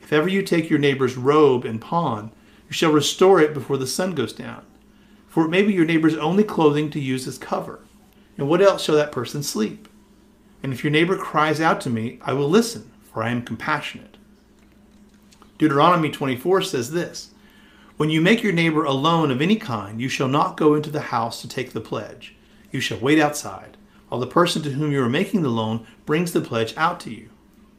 If 0.03 0.13
ever 0.13 0.29
you 0.29 0.43
take 0.43 0.71
your 0.71 0.79
neighbor's 0.79 1.17
robe 1.17 1.65
and 1.65 1.81
pawn, 1.81 2.31
you 2.69 2.73
shall 2.73 2.93
restore 2.93 3.41
it 3.41 3.53
before 3.53 3.77
the 3.77 3.89
sun 3.89 4.15
goes 4.15 4.33
down. 4.33 4.63
For 5.29 5.45
it 5.45 5.51
may 5.51 5.63
be 5.63 5.73
your 5.73 5.85
neighbor's 5.85 6.17
only 6.17 6.45
clothing 6.45 6.91
to 6.91 7.01
use 7.01 7.27
as 7.27 7.39
cover. 7.39 7.81
And 8.39 8.49
what 8.49 8.63
else 8.63 8.85
shall 8.85 8.95
that 8.95 9.11
person 9.11 9.43
sleep? 9.43 9.89
And 10.63 10.73
if 10.73 10.85
your 10.85 10.93
neighbor 10.93 11.17
cries 11.17 11.61
out 11.61 11.81
to 11.83 11.91
me, 11.91 12.19
I 12.23 12.33
will 12.35 12.49
listen, 12.49 12.91
for 13.03 13.23
I 13.23 13.31
am 13.31 13.43
compassionate. 13.43 14.17
Deuteronomy 15.59 16.11
24 16.11 16.63
says 16.63 16.91
this 16.91 17.31
When 17.97 18.11
you 18.11 18.21
make 18.21 18.43
your 18.43 18.53
neighbor 18.53 18.85
a 18.85 18.93
loan 18.93 19.31
of 19.31 19.41
any 19.41 19.57
kind, 19.57 20.01
you 20.01 20.09
shall 20.09 20.29
not 20.29 20.57
go 20.57 20.75
into 20.75 20.91
the 20.91 21.01
house 21.01 21.41
to 21.41 21.49
take 21.49 21.73
the 21.73 21.81
pledge. 21.81 22.37
You 22.71 22.81
shall 22.81 22.99
wait 22.99 23.19
outside, 23.19 23.77
while 24.09 24.21
the 24.21 24.27
person 24.27 24.63
to 24.63 24.71
whom 24.71 24.93
you 24.93 25.03
are 25.03 25.09
making 25.09 25.43
the 25.43 25.49
loan 25.49 25.87
brings 26.05 26.33
the 26.33 26.41
pledge 26.41 26.75
out 26.77 27.01
to 27.01 27.11
you. 27.11 27.29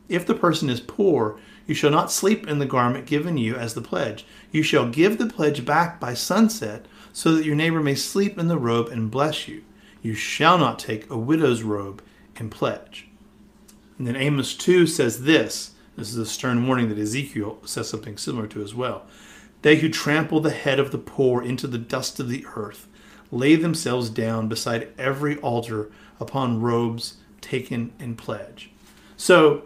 If 0.10 0.26
the 0.26 0.36
person 0.36 0.70
is 0.70 0.80
poor, 0.80 1.40
you 1.66 1.74
shall 1.74 1.92
not 1.92 2.12
sleep 2.12 2.48
in 2.48 2.60
the 2.60 2.66
garment 2.66 3.06
given 3.06 3.38
you 3.38 3.56
as 3.56 3.74
the 3.74 3.82
pledge. 3.82 4.26
You 4.52 4.64
shall 4.64 4.90
give 4.90 5.18
the 5.18 5.28
pledge 5.28 5.66
back 5.66 6.00
by 6.00 6.14
sunset, 6.14 6.86
so 7.12 7.34
that 7.34 7.46
your 7.46 7.56
neighbor 7.56 7.82
may 7.82 7.96
sleep 7.96 8.38
in 8.38 8.48
the 8.48 8.58
robe 8.58 8.90
and 8.90 9.12
bless 9.12 9.48
you. 9.48 9.64
You 10.02 10.14
shall 10.14 10.58
not 10.58 10.80
take 10.80 11.10
a 11.10 11.18
widow's 11.18 11.64
robe 11.64 12.02
and 12.36 12.52
pledge. 12.52 13.08
And 13.98 14.06
then 14.06 14.16
Amos 14.16 14.56
2 14.56 14.88
says 14.88 15.24
this 15.24 15.72
this 15.98 16.12
is 16.12 16.18
a 16.18 16.28
stern 16.28 16.68
warning 16.68 16.90
that 16.90 17.00
Ezekiel 17.00 17.58
says 17.66 17.90
something 17.90 18.18
similar 18.18 18.46
to 18.48 18.62
as 18.62 18.76
well. 18.76 19.08
They 19.64 19.78
who 19.78 19.90
trample 19.90 20.40
the 20.40 20.52
head 20.52 20.80
of 20.80 20.92
the 20.92 21.00
poor 21.00 21.42
into 21.42 21.66
the 21.66 21.80
dust 21.80 22.20
of 22.20 22.30
the 22.30 22.46
earth 22.56 22.88
lay 23.32 23.56
themselves 23.56 24.12
down 24.12 24.48
beside 24.48 24.90
every 25.00 25.38
altar 25.38 25.92
upon 26.20 26.62
robes 26.62 27.18
taken 27.42 27.94
in 28.00 28.16
pledge. 28.16 28.70
So 29.16 29.64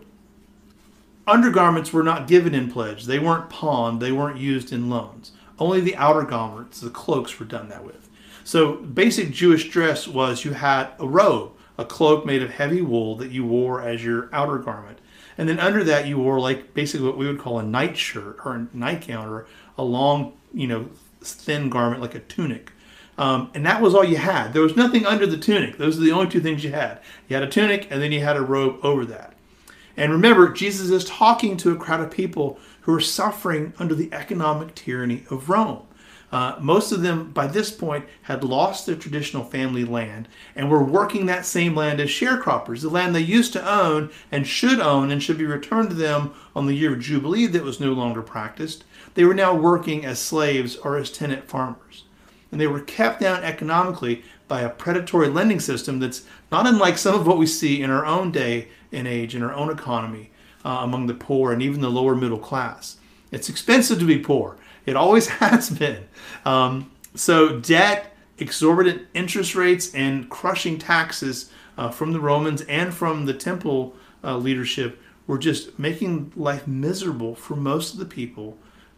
undergarments 1.27 1.93
were 1.93 2.03
not 2.03 2.27
given 2.27 2.53
in 2.53 2.71
pledge. 2.71 3.05
They 3.05 3.19
weren't 3.19 3.49
pawned. 3.49 4.01
They 4.01 4.11
weren't 4.11 4.37
used 4.37 4.71
in 4.71 4.89
loans. 4.89 5.31
Only 5.59 5.79
the 5.79 5.95
outer 5.95 6.23
garments, 6.23 6.81
the 6.81 6.89
cloaks, 6.89 7.39
were 7.39 7.45
done 7.45 7.69
that 7.69 7.85
with. 7.85 8.09
So 8.43 8.77
basic 8.77 9.31
Jewish 9.31 9.69
dress 9.69 10.07
was 10.07 10.43
you 10.43 10.53
had 10.53 10.89
a 10.99 11.07
robe, 11.07 11.51
a 11.77 11.85
cloak 11.85 12.25
made 12.25 12.41
of 12.41 12.49
heavy 12.49 12.81
wool 12.81 13.15
that 13.17 13.31
you 13.31 13.45
wore 13.45 13.81
as 13.81 14.03
your 14.03 14.29
outer 14.33 14.57
garment. 14.57 14.99
And 15.37 15.47
then 15.47 15.59
under 15.59 15.83
that 15.83 16.07
you 16.07 16.17
wore 16.17 16.39
like 16.39 16.73
basically 16.73 17.05
what 17.05 17.17
we 17.17 17.27
would 17.27 17.39
call 17.39 17.59
a 17.59 17.63
nightshirt 17.63 18.39
or 18.43 18.55
a 18.55 18.67
nightgown 18.73 19.27
or 19.27 19.45
a 19.77 19.83
long, 19.83 20.33
you 20.53 20.67
know, 20.67 20.89
thin 21.21 21.69
garment 21.69 22.01
like 22.01 22.15
a 22.15 22.19
tunic. 22.19 22.71
Um, 23.21 23.51
and 23.53 23.63
that 23.67 23.83
was 23.83 23.93
all 23.93 24.03
you 24.03 24.17
had. 24.17 24.51
There 24.51 24.63
was 24.63 24.75
nothing 24.75 25.05
under 25.05 25.27
the 25.27 25.37
tunic. 25.37 25.77
Those 25.77 25.95
are 25.95 26.01
the 26.01 26.11
only 26.11 26.27
two 26.27 26.41
things 26.41 26.63
you 26.63 26.71
had. 26.71 26.99
You 27.27 27.35
had 27.35 27.43
a 27.43 27.49
tunic 27.49 27.87
and 27.91 28.01
then 28.01 28.11
you 28.11 28.21
had 28.21 28.35
a 28.35 28.41
robe 28.41 28.83
over 28.83 29.05
that. 29.05 29.35
And 29.95 30.11
remember, 30.11 30.49
Jesus 30.49 30.89
is 30.89 31.05
talking 31.05 31.55
to 31.57 31.71
a 31.71 31.77
crowd 31.77 31.99
of 31.99 32.09
people 32.09 32.57
who 32.81 32.95
are 32.95 32.99
suffering 32.99 33.73
under 33.77 33.93
the 33.93 34.11
economic 34.11 34.73
tyranny 34.73 35.23
of 35.29 35.51
Rome. 35.51 35.83
Uh, 36.31 36.55
most 36.59 36.91
of 36.91 37.03
them, 37.03 37.29
by 37.31 37.45
this 37.45 37.69
point, 37.69 38.05
had 38.23 38.43
lost 38.43 38.87
their 38.87 38.95
traditional 38.95 39.43
family 39.43 39.85
land 39.85 40.27
and 40.55 40.71
were 40.71 40.83
working 40.83 41.27
that 41.27 41.45
same 41.45 41.75
land 41.75 41.99
as 41.99 42.09
sharecroppers, 42.09 42.81
the 42.81 42.89
land 42.89 43.13
they 43.13 43.21
used 43.21 43.53
to 43.53 43.71
own 43.71 44.09
and 44.31 44.47
should 44.47 44.79
own 44.79 45.11
and 45.11 45.21
should 45.21 45.37
be 45.37 45.45
returned 45.45 45.91
to 45.91 45.95
them 45.95 46.33
on 46.55 46.65
the 46.65 46.73
year 46.73 46.93
of 46.93 47.01
Jubilee 47.01 47.45
that 47.45 47.61
was 47.61 47.79
no 47.79 47.93
longer 47.93 48.23
practiced. 48.23 48.83
They 49.13 49.25
were 49.25 49.35
now 49.35 49.53
working 49.53 50.07
as 50.07 50.17
slaves 50.17 50.75
or 50.77 50.97
as 50.97 51.11
tenant 51.11 51.47
farmers. 51.47 52.05
And 52.51 52.59
they 52.59 52.67
were 52.67 52.81
kept 52.81 53.21
down 53.21 53.43
economically 53.43 54.23
by 54.47 54.61
a 54.61 54.69
predatory 54.69 55.29
lending 55.29 55.59
system 55.59 55.99
that's 55.99 56.23
not 56.51 56.67
unlike 56.67 56.97
some 56.97 57.15
of 57.15 57.25
what 57.25 57.37
we 57.37 57.45
see 57.47 57.81
in 57.81 57.89
our 57.89 58.05
own 58.05 58.31
day 58.31 58.67
and 58.91 59.07
age 59.07 59.35
in 59.35 59.43
our 59.43 59.53
own 59.53 59.69
economy 59.69 60.31
uh, 60.65 60.79
among 60.81 61.07
the 61.07 61.13
poor 61.13 61.53
and 61.53 61.61
even 61.61 61.81
the 61.81 61.89
lower 61.89 62.15
middle 62.15 62.39
class. 62.39 62.97
It's 63.31 63.49
expensive 63.49 63.99
to 63.99 64.05
be 64.05 64.19
poor. 64.19 64.57
It 64.85 64.95
always 64.95 65.27
has 65.39 65.69
been. 65.69 66.07
Um, 66.45 66.91
so 67.15 67.59
debt, 67.59 68.15
exorbitant 68.37 69.07
interest 69.13 69.55
rates, 69.55 69.93
and 69.93 70.29
crushing 70.29 70.77
taxes 70.77 71.51
uh, 71.77 71.89
from 71.89 72.11
the 72.11 72.19
Romans 72.19 72.61
and 72.63 72.93
from 72.93 73.25
the 73.25 73.33
temple 73.33 73.95
uh, 74.23 74.37
leadership 74.37 74.99
were 75.27 75.37
just 75.37 75.77
making 75.79 76.31
life 76.35 76.67
miserable 76.67 77.35
for 77.35 77.55
most 77.55 77.93
of 77.93 77.99
the 77.99 78.05
people 78.05 78.57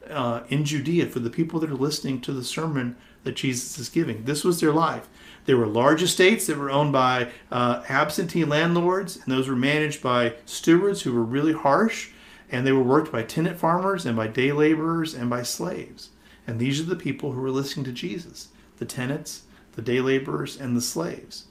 uh, 0.10 0.42
in 0.50 0.66
Judea, 0.66 1.08
for 1.08 1.20
the 1.20 1.30
people 1.30 1.60
that 1.60 1.70
are 1.70 1.76
listening 1.76 2.20
to 2.22 2.34
the 2.34 2.44
sermon 2.44 2.96
that 3.24 3.36
Jesus 3.36 3.78
is 3.80 3.90
giving. 3.90 4.26
This 4.26 4.44
was 4.44 4.60
their 4.60 4.74
life. 4.74 5.08
There 5.46 5.58
were 5.58 5.68
large 5.68 6.02
estates 6.02 6.48
that 6.48 6.58
were 6.58 6.72
owned 6.72 6.94
by 6.94 7.30
uh, 7.52 7.84
absentee 7.90 8.46
landlords, 8.46 9.18
and 9.18 9.26
those 9.34 9.48
were 9.48 9.56
managed 9.56 10.02
by 10.02 10.36
stewards 10.46 11.02
who 11.02 11.14
were 11.14 11.24
really 11.24 11.54
harsh, 11.54 12.12
and 12.50 12.66
they 12.66 12.72
were 12.72 12.84
worked 12.84 13.12
by 13.12 13.24
tenant 13.24 13.60
farmers 13.60 14.06
and 14.06 14.16
by 14.16 14.28
day 14.28 14.52
laborers 14.52 15.14
and 15.14 15.30
by 15.30 15.44
slaves. 15.44 16.10
And 16.48 16.60
these 16.60 16.80
are 16.80 16.86
the 16.86 16.96
people 16.96 17.32
who 17.32 17.42
were 17.42 17.52
listening 17.52 17.86
to 17.86 17.92
Jesus 17.92 18.50
the 18.80 18.86
tenants, 18.86 19.44
the 19.74 19.82
day 19.82 20.02
laborers, 20.02 20.60
and 20.60 20.76
the 20.76 20.82
slaves. 20.82 21.46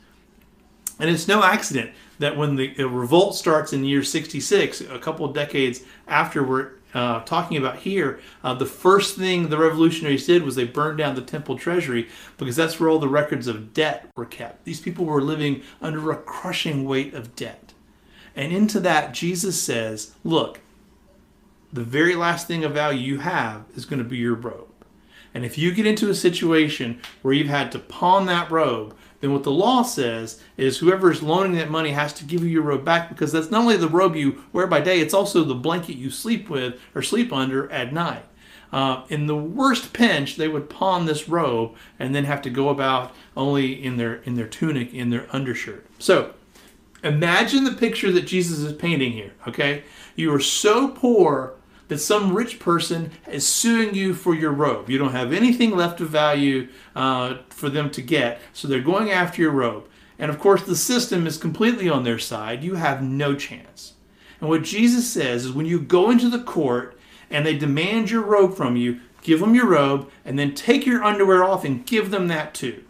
And 0.99 1.09
it's 1.09 1.29
no 1.29 1.43
accident 1.43 1.93
that 2.19 2.37
when 2.37 2.57
the 2.57 2.75
revolt 2.85 3.35
starts 3.35 3.73
in 3.73 3.85
year 3.85 4.03
66, 4.03 4.83
a 4.83 4.99
couple 4.99 5.27
decades 5.33 5.83
after 6.07 6.45
we're 6.45 6.73
uh, 6.95 7.21
talking 7.21 7.57
about 7.57 7.79
here, 7.79 8.21
uh, 8.45 8.55
the 8.55 8.67
first 8.67 9.17
thing 9.17 9.49
the 9.49 9.59
revolutionaries 9.59 10.27
did 10.27 10.43
was 10.43 10.55
they 10.55 10.65
burned 10.65 10.99
down 10.99 11.15
the 11.15 11.23
temple 11.23 11.57
treasury 11.57 12.09
because 12.37 12.57
that's 12.57 12.79
where 12.79 12.89
all 12.89 12.99
the 12.99 13.09
records 13.09 13.47
of 13.47 13.73
debt 13.73 14.09
were 14.17 14.27
kept. 14.27 14.65
These 14.65 14.81
people 14.81 15.05
were 15.05 15.23
living 15.23 15.63
under 15.81 16.11
a 16.13 16.17
crushing 16.17 16.85
weight 16.85 17.15
of 17.15 17.35
debt. 17.35 17.73
And 18.35 18.53
into 18.53 18.81
that, 18.81 19.15
Jesus 19.15 19.61
says, 19.61 20.15
Look, 20.25 20.61
the 21.73 21.85
very 21.85 22.15
last 22.15 22.47
thing 22.47 22.65
of 22.65 22.73
value 22.73 23.01
you 23.01 23.19
have 23.19 23.65
is 23.75 23.87
going 23.87 24.03
to 24.03 24.09
be 24.09 24.19
your 24.19 24.35
robe. 24.35 24.69
And 25.35 25.45
if 25.45 25.57
you 25.57 25.73
get 25.73 25.87
into 25.87 26.11
a 26.11 26.15
situation 26.15 27.01
where 27.23 27.33
you've 27.33 27.49
had 27.49 27.73
to 27.73 27.79
pawn 27.79 28.27
that 28.27 28.51
robe, 28.51 28.95
then 29.23 29.33
what 29.33 29.45
the 29.45 29.53
law 29.53 29.83
says 29.83 30.41
is 30.57 30.79
whoever 30.79 31.11
is 31.11 31.23
loaning 31.23 31.53
that 31.53 31.71
money 31.71 31.93
has 31.93 32.13
to 32.15 32.25
give 32.25 32.43
you 32.43 32.49
your 32.49 32.63
robe 32.63 32.85
back 32.85 33.09
because 33.09 33.31
that's 33.31 33.53
not 33.53 33.63
only 33.63 33.77
the 33.77 33.89
robe 33.89 34.17
you 34.17 34.43
wear 34.53 34.67
by 34.67 34.81
day, 34.81 34.99
it's 34.99 35.15
also 35.15 35.45
the 35.45 35.55
blanket 35.55 35.97
you 35.97 36.11
sleep 36.11 36.51
with 36.51 36.75
or 36.93 37.03
sleep 37.03 37.33
under 37.33 37.71
at 37.71 37.93
night. 37.93 38.25
Uh, 38.73 39.05
in 39.11 39.29
the 39.29 39.37
worst 39.37 39.93
pinch, 39.93 40.37
they 40.37 40.49
would 40.49 40.69
pawn 40.69 41.07
this 41.07 41.29
robe 41.29 41.73
and 42.01 42.13
then 42.13 42.25
have 42.25 42.43
to 42.43 42.51
go 42.51 42.69
about 42.69 43.15
only 43.37 43.73
in 43.73 43.97
their 43.97 44.15
in 44.23 44.35
their 44.35 44.49
tunic, 44.49 44.93
in 44.93 45.11
their 45.11 45.29
undershirt. 45.31 45.87
So, 46.01 46.35
imagine 47.05 47.63
the 47.63 47.75
picture 47.75 48.11
that 48.11 48.23
Jesus 48.23 48.59
is 48.59 48.73
painting 48.73 49.13
here. 49.13 49.35
Okay, 49.47 49.85
you 50.17 50.35
are 50.35 50.41
so 50.41 50.89
poor 50.89 51.55
that 51.89 51.99
some 51.99 52.35
rich 52.35 52.59
person 52.59 53.11
is 53.31 53.47
suing 53.47 53.95
you 53.95 54.15
for 54.15 54.35
your 54.35 54.53
robe. 54.53 54.89
You 54.89 54.99
don't 54.99 55.13
have 55.13 55.33
anything 55.33 55.77
left 55.77 56.01
of 56.01 56.09
value 56.09 56.69
uh, 56.95 57.39
for 57.49 57.69
them 57.69 57.91
to 57.91 58.03
get, 58.03 58.41
so 58.53 58.67
they're 58.67 58.81
going 58.81 59.11
after 59.11 59.43
your 59.43 59.51
robe. 59.51 59.87
And 60.19 60.31
of 60.31 60.39
course, 60.39 60.63
the 60.63 60.77
system 60.77 61.27
is 61.27 61.37
completely 61.37 61.89
on 61.89 62.05
their 62.05 62.19
side. 62.19 62.63
You 62.63 62.77
have 62.77 63.03
no 63.03 63.35
chance. 63.35 63.95
And 64.41 64.49
what 64.49 64.63
Jesus 64.63 65.11
says 65.11 65.45
is 65.47 65.53
when 65.53 65.67
you 65.67 65.81
go 65.81 66.11
into 66.11 66.29
the 66.29 66.43
court 66.43 66.99
and 67.31 67.47
they 67.47 67.57
demand 67.57 68.11
your 68.11 68.23
robe 68.23 68.57
from 68.57 68.77
you, 68.77 69.01
give 69.23 69.41
them 69.41 69.55
your 69.55 69.67
robe 69.67 70.11
and 70.25 70.39
then 70.39 70.55
take 70.55 70.85
your 70.85 71.03
underwear 71.03 71.45
off 71.45 71.65
and 71.65 71.87
give 71.87 72.11
them 72.11 72.29
that 72.29 72.55
too. 72.55 72.85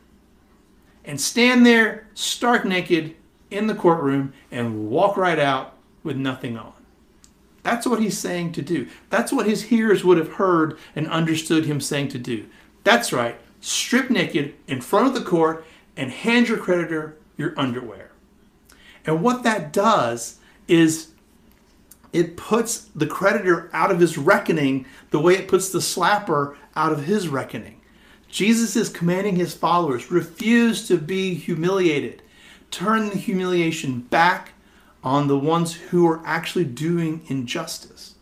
And 1.05 1.21
stand 1.21 1.67
there 1.67 2.09
stark 2.15 2.65
naked 2.65 3.17
in 3.51 3.67
the 3.67 3.75
courtroom 3.75 4.33
and 4.51 4.89
walk 4.89 5.17
right 5.17 5.39
out 5.39 5.77
with 6.03 6.17
nothing 6.17 6.57
on. 6.57 6.72
That's 7.63 7.87
what 7.87 8.01
he's 8.01 8.19
saying 8.19 8.53
to 8.53 8.63
do. 8.63 8.89
That's 9.11 9.33
what 9.33 9.47
his 9.47 9.65
hearers 9.65 10.05
would 10.05 10.19
have 10.19 10.35
heard 10.35 10.79
and 10.97 11.07
understood 11.09 11.65
him 11.65 11.81
saying 11.81 12.09
to 12.09 12.19
do. 12.19 12.47
That's 12.85 13.13
right. 13.13 13.39
Strip 13.61 14.11
naked 14.11 14.55
in 14.67 14.81
front 14.81 15.07
of 15.07 15.15
the 15.15 15.29
court 15.29 15.65
and 15.97 16.11
hand 16.11 16.49
your 16.49 16.59
creditor 16.59 17.17
your 17.37 17.59
underwear. 17.59 18.11
And 19.07 19.23
what 19.23 19.43
that 19.43 19.73
does 19.73 20.39
is 20.69 21.09
it 22.13 22.37
puts 22.37 22.89
the 22.95 23.07
creditor 23.07 23.71
out 23.73 23.91
of 23.91 24.01
his 24.01 24.19
reckoning 24.19 24.87
the 25.11 25.21
way 25.21 25.35
it 25.35 25.49
puts 25.49 25.71
the 25.71 25.79
slapper 25.79 26.57
out 26.77 26.93
of 26.93 27.05
his 27.05 27.29
reckoning. 27.29 27.81
Jesus 28.29 28.77
is 28.77 28.89
commanding 28.89 29.37
his 29.37 29.55
followers 29.55 30.11
refuse 30.11 30.87
to 30.89 30.97
be 30.97 31.35
humiliated, 31.35 32.23
turn 32.71 33.09
the 33.11 33.17
humiliation 33.17 34.01
back 34.01 34.53
on 35.03 35.29
the 35.29 35.39
ones 35.39 35.75
who 35.75 36.07
are 36.07 36.23
actually 36.25 36.65
doing 36.65 37.23
injustice. 37.29 38.15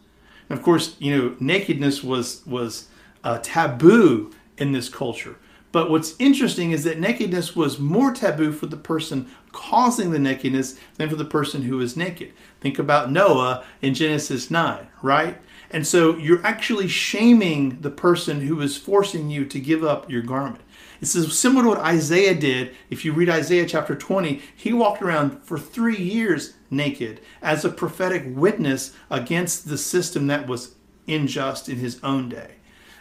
And 0.48 0.58
of 0.58 0.64
course, 0.64 0.96
you 0.98 1.16
know, 1.16 1.36
nakedness 1.38 2.02
was 2.02 2.44
was 2.46 2.88
a 3.22 3.38
taboo 3.38 4.32
in 4.58 4.72
this 4.72 4.88
culture. 4.88 5.36
But 5.72 5.90
what's 5.90 6.16
interesting 6.18 6.72
is 6.72 6.82
that 6.84 6.98
nakedness 6.98 7.54
was 7.54 7.78
more 7.78 8.12
taboo 8.12 8.50
for 8.50 8.66
the 8.66 8.76
person 8.76 9.30
causing 9.52 10.10
the 10.10 10.18
nakedness 10.18 10.76
than 10.96 11.08
for 11.08 11.16
the 11.16 11.24
person 11.24 11.62
who 11.62 11.80
is 11.80 11.96
naked. 11.96 12.32
Think 12.60 12.78
about 12.78 13.12
Noah 13.12 13.64
in 13.80 13.94
Genesis 13.94 14.50
9, 14.50 14.88
right? 15.02 15.38
And 15.70 15.86
so 15.86 16.16
you're 16.16 16.44
actually 16.44 16.88
shaming 16.88 17.80
the 17.80 17.90
person 17.90 18.40
who 18.40 18.60
is 18.60 18.76
forcing 18.76 19.30
you 19.30 19.44
to 19.44 19.60
give 19.60 19.84
up 19.84 20.10
your 20.10 20.22
garment. 20.22 20.62
This 20.98 21.14
is 21.14 21.38
similar 21.38 21.62
to 21.62 21.68
what 21.68 21.78
Isaiah 21.78 22.34
did. 22.34 22.74
If 22.90 23.04
you 23.04 23.12
read 23.12 23.30
Isaiah 23.30 23.66
chapter 23.66 23.94
20, 23.94 24.42
he 24.56 24.72
walked 24.72 25.02
around 25.02 25.42
for 25.44 25.58
three 25.58 25.96
years 25.96 26.54
naked 26.70 27.20
as 27.42 27.64
a 27.64 27.70
prophetic 27.70 28.24
witness 28.26 28.94
against 29.10 29.68
the 29.68 29.78
system 29.78 30.26
that 30.28 30.46
was 30.46 30.74
unjust 31.08 31.68
in 31.68 31.78
his 31.78 31.98
own 32.02 32.28
day. 32.28 32.52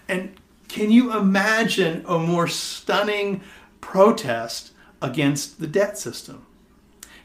And 0.07 0.33
can 0.67 0.91
you 0.91 1.15
imagine 1.15 2.03
a 2.07 2.17
more 2.17 2.47
stunning 2.47 3.41
protest 3.81 4.71
against 5.01 5.59
the 5.59 5.67
debt 5.67 5.97
system? 5.97 6.45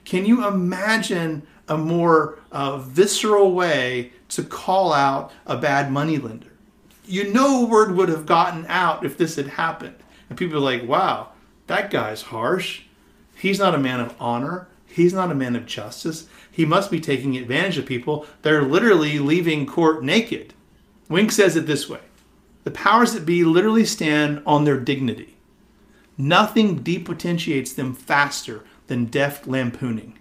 Can 0.04 0.26
you 0.26 0.46
imagine 0.46 1.46
a 1.68 1.78
more 1.78 2.38
uh, 2.52 2.78
visceral 2.78 3.52
way 3.52 4.12
to 4.28 4.42
call 4.42 4.92
out 4.92 5.33
a 5.46 5.57
bad 5.57 5.90
moneylender? 5.90 6.52
You 7.07 7.33
know, 7.33 7.64
word 7.64 7.94
would 7.96 8.09
have 8.09 8.26
gotten 8.26 8.66
out 8.68 9.04
if 9.04 9.16
this 9.16 9.37
had 9.37 9.48
happened. 9.48 9.96
And 10.28 10.38
people 10.38 10.57
are 10.57 10.61
like, 10.61 10.87
wow, 10.87 11.30
that 11.66 11.90
guy's 11.90 12.22
harsh. 12.22 12.83
He's 13.37 13.59
not 13.59 13.74
a 13.74 13.78
man 13.78 14.00
of 14.00 14.14
honor. 14.18 14.68
He's 14.94 15.12
not 15.12 15.33
a 15.33 15.35
man 15.35 15.57
of 15.57 15.66
justice. 15.66 16.28
He 16.52 16.64
must 16.64 16.88
be 16.88 17.00
taking 17.00 17.37
advantage 17.37 17.78
of 17.78 17.85
people. 17.85 18.26
They're 18.42 18.62
literally 18.62 19.18
leaving 19.18 19.66
court 19.66 20.04
naked. 20.04 20.54
Wink 21.09 21.33
says 21.33 21.57
it 21.57 21.66
this 21.66 21.88
way 21.88 21.98
The 22.62 22.70
powers 22.70 23.12
that 23.12 23.26
be 23.26 23.42
literally 23.42 23.85
stand 23.87 24.40
on 24.46 24.62
their 24.62 24.78
dignity. 24.78 25.37
Nothing 26.16 26.85
depotentiates 26.85 27.74
them 27.74 27.92
faster 27.92 28.62
than 28.87 29.07
deft 29.07 29.48
lampooning. 29.48 30.16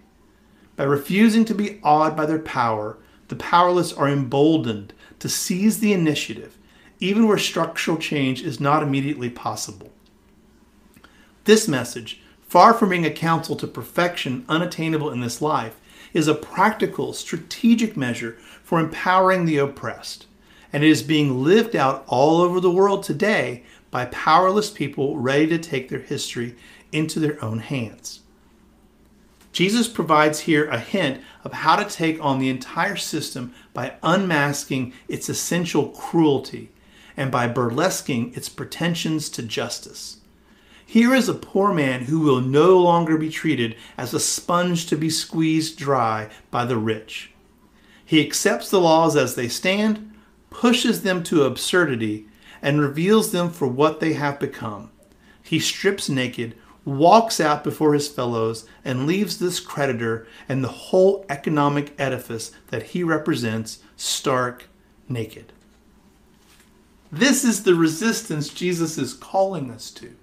By 0.74 0.82
refusing 0.82 1.44
to 1.44 1.54
be 1.54 1.78
awed 1.84 2.16
by 2.16 2.26
their 2.26 2.40
power, 2.40 2.98
the 3.28 3.36
powerless 3.36 3.92
are 3.92 4.08
emboldened 4.08 4.92
to 5.20 5.28
seize 5.28 5.78
the 5.78 5.92
initiative, 5.92 6.58
even 6.98 7.28
where 7.28 7.38
structural 7.38 7.96
change 7.96 8.42
is 8.42 8.58
not 8.58 8.82
immediately 8.82 9.30
possible. 9.30 9.92
This 11.44 11.68
message, 11.68 12.20
far 12.54 12.72
from 12.72 12.90
being 12.90 13.04
a 13.04 13.10
counsel 13.10 13.56
to 13.56 13.66
perfection 13.66 14.44
unattainable 14.48 15.10
in 15.10 15.18
this 15.18 15.42
life, 15.42 15.74
is 16.12 16.28
a 16.28 16.34
practical, 16.36 17.12
strategic 17.12 17.96
measure 17.96 18.36
for 18.62 18.78
empowering 18.78 19.44
the 19.44 19.58
oppressed. 19.58 20.26
And 20.72 20.84
it 20.84 20.88
is 20.88 21.02
being 21.02 21.42
lived 21.42 21.74
out 21.74 22.04
all 22.06 22.40
over 22.40 22.60
the 22.60 22.70
world 22.70 23.02
today 23.02 23.64
by 23.90 24.04
powerless 24.04 24.70
people 24.70 25.18
ready 25.18 25.48
to 25.48 25.58
take 25.58 25.88
their 25.88 25.98
history 25.98 26.54
into 26.92 27.18
their 27.18 27.44
own 27.44 27.58
hands. 27.58 28.20
Jesus 29.50 29.88
provides 29.88 30.38
here 30.38 30.66
a 30.68 30.78
hint 30.78 31.22
of 31.42 31.54
how 31.54 31.74
to 31.74 31.92
take 31.92 32.24
on 32.24 32.38
the 32.38 32.50
entire 32.50 32.94
system 32.94 33.52
by 33.72 33.94
unmasking 34.00 34.92
its 35.08 35.28
essential 35.28 35.88
cruelty 35.88 36.70
and 37.16 37.32
by 37.32 37.48
burlesquing 37.48 38.36
its 38.36 38.48
pretensions 38.48 39.28
to 39.30 39.42
justice. 39.42 40.18
Here 40.94 41.12
is 41.12 41.28
a 41.28 41.34
poor 41.34 41.74
man 41.74 42.02
who 42.02 42.20
will 42.20 42.40
no 42.40 42.78
longer 42.78 43.18
be 43.18 43.28
treated 43.28 43.74
as 43.98 44.14
a 44.14 44.20
sponge 44.20 44.86
to 44.86 44.96
be 44.96 45.10
squeezed 45.10 45.76
dry 45.76 46.30
by 46.52 46.64
the 46.64 46.76
rich. 46.76 47.32
He 48.04 48.24
accepts 48.24 48.70
the 48.70 48.80
laws 48.80 49.16
as 49.16 49.34
they 49.34 49.48
stand, 49.48 50.14
pushes 50.50 51.02
them 51.02 51.24
to 51.24 51.42
absurdity, 51.42 52.28
and 52.62 52.80
reveals 52.80 53.32
them 53.32 53.50
for 53.50 53.66
what 53.66 53.98
they 53.98 54.12
have 54.12 54.38
become. 54.38 54.92
He 55.42 55.58
strips 55.58 56.08
naked, 56.08 56.54
walks 56.84 57.40
out 57.40 57.64
before 57.64 57.92
his 57.92 58.06
fellows, 58.06 58.64
and 58.84 59.04
leaves 59.04 59.40
this 59.40 59.58
creditor 59.58 60.28
and 60.48 60.62
the 60.62 60.68
whole 60.68 61.26
economic 61.28 61.92
edifice 61.98 62.52
that 62.68 62.84
he 62.84 63.02
represents 63.02 63.80
stark 63.96 64.68
naked. 65.08 65.52
This 67.10 67.42
is 67.42 67.64
the 67.64 67.74
resistance 67.74 68.48
Jesus 68.48 68.96
is 68.96 69.12
calling 69.12 69.72
us 69.72 69.90
to. 69.90 70.14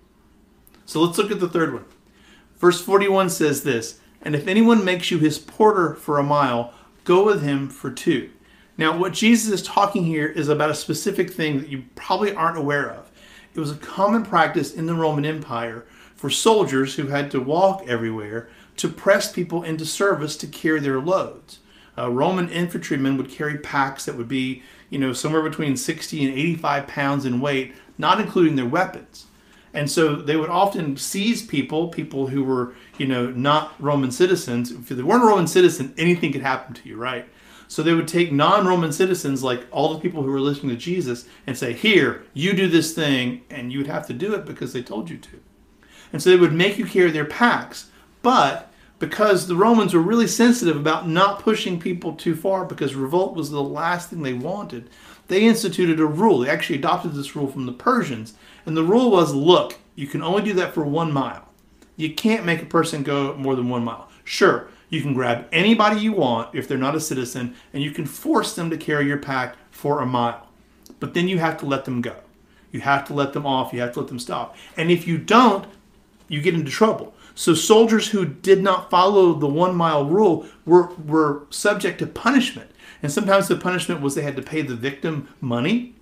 So 0.85 1.01
let's 1.01 1.17
look 1.17 1.31
at 1.31 1.39
the 1.39 1.49
third 1.49 1.73
one. 1.73 1.85
Verse 2.57 2.81
41 2.81 3.29
says 3.29 3.63
this 3.63 3.99
And 4.21 4.35
if 4.35 4.47
anyone 4.47 4.85
makes 4.85 5.11
you 5.11 5.17
his 5.17 5.39
porter 5.39 5.95
for 5.95 6.19
a 6.19 6.23
mile, 6.23 6.73
go 7.03 7.25
with 7.25 7.41
him 7.41 7.69
for 7.69 7.91
two. 7.91 8.29
Now, 8.77 8.97
what 8.97 9.13
Jesus 9.13 9.51
is 9.51 9.67
talking 9.67 10.05
here 10.05 10.27
is 10.27 10.49
about 10.49 10.69
a 10.69 10.75
specific 10.75 11.31
thing 11.31 11.59
that 11.59 11.69
you 11.69 11.85
probably 11.95 12.33
aren't 12.33 12.57
aware 12.57 12.89
of. 12.89 13.11
It 13.53 13.59
was 13.59 13.71
a 13.71 13.75
common 13.75 14.23
practice 14.23 14.73
in 14.73 14.85
the 14.85 14.95
Roman 14.95 15.25
Empire 15.25 15.85
for 16.15 16.29
soldiers 16.29 16.95
who 16.95 17.07
had 17.07 17.31
to 17.31 17.41
walk 17.41 17.83
everywhere 17.87 18.49
to 18.77 18.87
press 18.87 19.31
people 19.31 19.63
into 19.63 19.85
service 19.85 20.37
to 20.37 20.47
carry 20.47 20.79
their 20.79 20.99
loads. 20.99 21.59
Uh, 21.97 22.09
Roman 22.09 22.49
infantrymen 22.49 23.17
would 23.17 23.29
carry 23.29 23.57
packs 23.57 24.05
that 24.05 24.15
would 24.15 24.29
be, 24.29 24.63
you 24.89 24.97
know, 24.97 25.13
somewhere 25.13 25.41
between 25.41 25.75
60 25.75 26.23
and 26.23 26.33
85 26.33 26.87
pounds 26.87 27.25
in 27.25 27.41
weight, 27.41 27.75
not 27.97 28.21
including 28.21 28.55
their 28.55 28.65
weapons. 28.65 29.25
And 29.73 29.89
so 29.89 30.15
they 30.15 30.35
would 30.35 30.49
often 30.49 30.97
seize 30.97 31.45
people, 31.45 31.87
people 31.87 32.27
who 32.27 32.43
were, 32.43 32.73
you 32.97 33.07
know, 33.07 33.27
not 33.27 33.73
Roman 33.79 34.11
citizens. 34.11 34.71
If 34.71 34.89
they 34.89 35.01
weren't 35.01 35.23
a 35.23 35.27
Roman 35.27 35.47
citizen, 35.47 35.93
anything 35.97 36.33
could 36.33 36.41
happen 36.41 36.73
to 36.75 36.89
you, 36.89 36.97
right? 36.97 37.25
So 37.67 37.81
they 37.81 37.93
would 37.93 38.07
take 38.07 38.33
non 38.33 38.67
Roman 38.67 38.91
citizens, 38.91 39.43
like 39.43 39.65
all 39.71 39.93
the 39.93 39.99
people 40.01 40.23
who 40.23 40.31
were 40.31 40.41
listening 40.41 40.75
to 40.75 40.81
Jesus, 40.81 41.25
and 41.47 41.57
say, 41.57 41.71
Here, 41.71 42.25
you 42.33 42.51
do 42.51 42.67
this 42.67 42.93
thing, 42.93 43.43
and 43.49 43.71
you 43.71 43.77
would 43.79 43.87
have 43.87 44.05
to 44.07 44.13
do 44.13 44.33
it 44.33 44.45
because 44.45 44.73
they 44.73 44.83
told 44.83 45.09
you 45.09 45.17
to. 45.17 45.39
And 46.11 46.21
so 46.21 46.29
they 46.29 46.35
would 46.35 46.51
make 46.51 46.77
you 46.77 46.85
carry 46.85 47.11
their 47.11 47.23
packs. 47.23 47.89
But 48.21 48.71
because 48.99 49.47
the 49.47 49.55
Romans 49.55 49.93
were 49.93 50.01
really 50.01 50.27
sensitive 50.27 50.75
about 50.75 51.07
not 51.07 51.39
pushing 51.39 51.79
people 51.79 52.13
too 52.13 52.35
far 52.35 52.65
because 52.65 52.93
revolt 52.93 53.35
was 53.35 53.49
the 53.49 53.63
last 53.63 54.09
thing 54.09 54.21
they 54.21 54.33
wanted, 54.33 54.89
they 55.27 55.45
instituted 55.45 55.99
a 55.99 56.05
rule. 56.05 56.39
They 56.39 56.49
actually 56.49 56.77
adopted 56.77 57.13
this 57.13 57.35
rule 57.35 57.47
from 57.47 57.65
the 57.65 57.71
Persians. 57.71 58.33
And 58.65 58.75
the 58.77 58.83
rule 58.83 59.11
was 59.11 59.33
look, 59.33 59.77
you 59.95 60.07
can 60.07 60.21
only 60.21 60.43
do 60.43 60.53
that 60.53 60.73
for 60.73 60.83
one 60.83 61.11
mile. 61.11 61.47
You 61.95 62.13
can't 62.13 62.45
make 62.45 62.61
a 62.61 62.65
person 62.65 63.03
go 63.03 63.35
more 63.35 63.55
than 63.55 63.69
one 63.69 63.83
mile. 63.83 64.09
Sure, 64.23 64.69
you 64.89 65.01
can 65.01 65.13
grab 65.13 65.47
anybody 65.51 65.99
you 65.99 66.13
want 66.13 66.53
if 66.53 66.67
they're 66.67 66.77
not 66.77 66.95
a 66.95 66.99
citizen, 66.99 67.55
and 67.73 67.83
you 67.83 67.91
can 67.91 68.05
force 68.05 68.55
them 68.55 68.69
to 68.69 68.77
carry 68.77 69.07
your 69.07 69.17
pack 69.17 69.55
for 69.71 70.01
a 70.01 70.05
mile. 70.05 70.47
But 70.99 71.13
then 71.13 71.27
you 71.27 71.39
have 71.39 71.57
to 71.57 71.65
let 71.65 71.85
them 71.85 72.01
go. 72.01 72.15
You 72.71 72.81
have 72.81 73.05
to 73.07 73.13
let 73.13 73.33
them 73.33 73.45
off. 73.45 73.73
You 73.73 73.81
have 73.81 73.93
to 73.93 73.99
let 73.99 74.07
them 74.07 74.19
stop. 74.19 74.55
And 74.77 74.89
if 74.89 75.07
you 75.07 75.17
don't, 75.17 75.65
you 76.27 76.41
get 76.41 76.53
into 76.53 76.71
trouble. 76.71 77.13
So 77.35 77.53
soldiers 77.53 78.09
who 78.09 78.25
did 78.25 78.61
not 78.61 78.89
follow 78.89 79.33
the 79.33 79.47
one 79.47 79.75
mile 79.75 80.05
rule 80.05 80.45
were, 80.65 80.93
were 80.95 81.43
subject 81.49 81.99
to 81.99 82.07
punishment. 82.07 82.71
And 83.01 83.11
sometimes 83.11 83.47
the 83.47 83.55
punishment 83.55 84.01
was 84.01 84.15
they 84.15 84.21
had 84.21 84.35
to 84.35 84.41
pay 84.41 84.61
the 84.61 84.75
victim 84.75 85.29
money. 85.39 85.95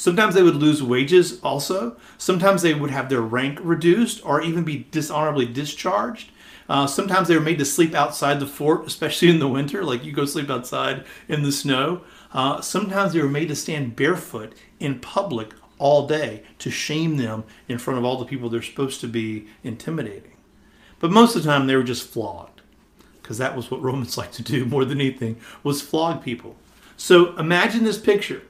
Sometimes 0.00 0.34
they 0.34 0.42
would 0.42 0.56
lose 0.56 0.82
wages 0.82 1.38
also. 1.42 1.94
Sometimes 2.16 2.62
they 2.62 2.72
would 2.72 2.90
have 2.90 3.10
their 3.10 3.20
rank 3.20 3.58
reduced 3.62 4.24
or 4.24 4.40
even 4.40 4.64
be 4.64 4.86
dishonorably 4.90 5.44
discharged. 5.44 6.30
Uh, 6.70 6.86
sometimes 6.86 7.28
they 7.28 7.34
were 7.34 7.42
made 7.42 7.58
to 7.58 7.66
sleep 7.66 7.94
outside 7.94 8.40
the 8.40 8.46
fort, 8.46 8.86
especially 8.86 9.28
in 9.28 9.40
the 9.40 9.46
winter, 9.46 9.84
like 9.84 10.02
you 10.02 10.10
go 10.10 10.24
sleep 10.24 10.48
outside 10.48 11.04
in 11.28 11.42
the 11.42 11.52
snow. 11.52 12.00
Uh, 12.32 12.62
sometimes 12.62 13.12
they 13.12 13.20
were 13.20 13.28
made 13.28 13.48
to 13.48 13.54
stand 13.54 13.94
barefoot 13.94 14.54
in 14.78 14.98
public 15.00 15.50
all 15.76 16.06
day 16.06 16.44
to 16.60 16.70
shame 16.70 17.18
them 17.18 17.44
in 17.68 17.76
front 17.76 17.98
of 17.98 18.04
all 18.06 18.16
the 18.16 18.24
people 18.24 18.48
they're 18.48 18.62
supposed 18.62 19.02
to 19.02 19.06
be 19.06 19.48
intimidating. 19.62 20.32
But 20.98 21.10
most 21.10 21.36
of 21.36 21.42
the 21.42 21.50
time 21.50 21.66
they 21.66 21.76
were 21.76 21.82
just 21.82 22.08
flogged 22.08 22.62
because 23.20 23.36
that 23.36 23.54
was 23.54 23.70
what 23.70 23.82
Romans 23.82 24.16
like 24.16 24.32
to 24.32 24.42
do 24.42 24.64
more 24.64 24.86
than 24.86 24.98
anything 24.98 25.38
was 25.62 25.82
flog 25.82 26.24
people. 26.24 26.56
So 26.96 27.36
imagine 27.36 27.84
this 27.84 27.98
picture. 27.98 28.40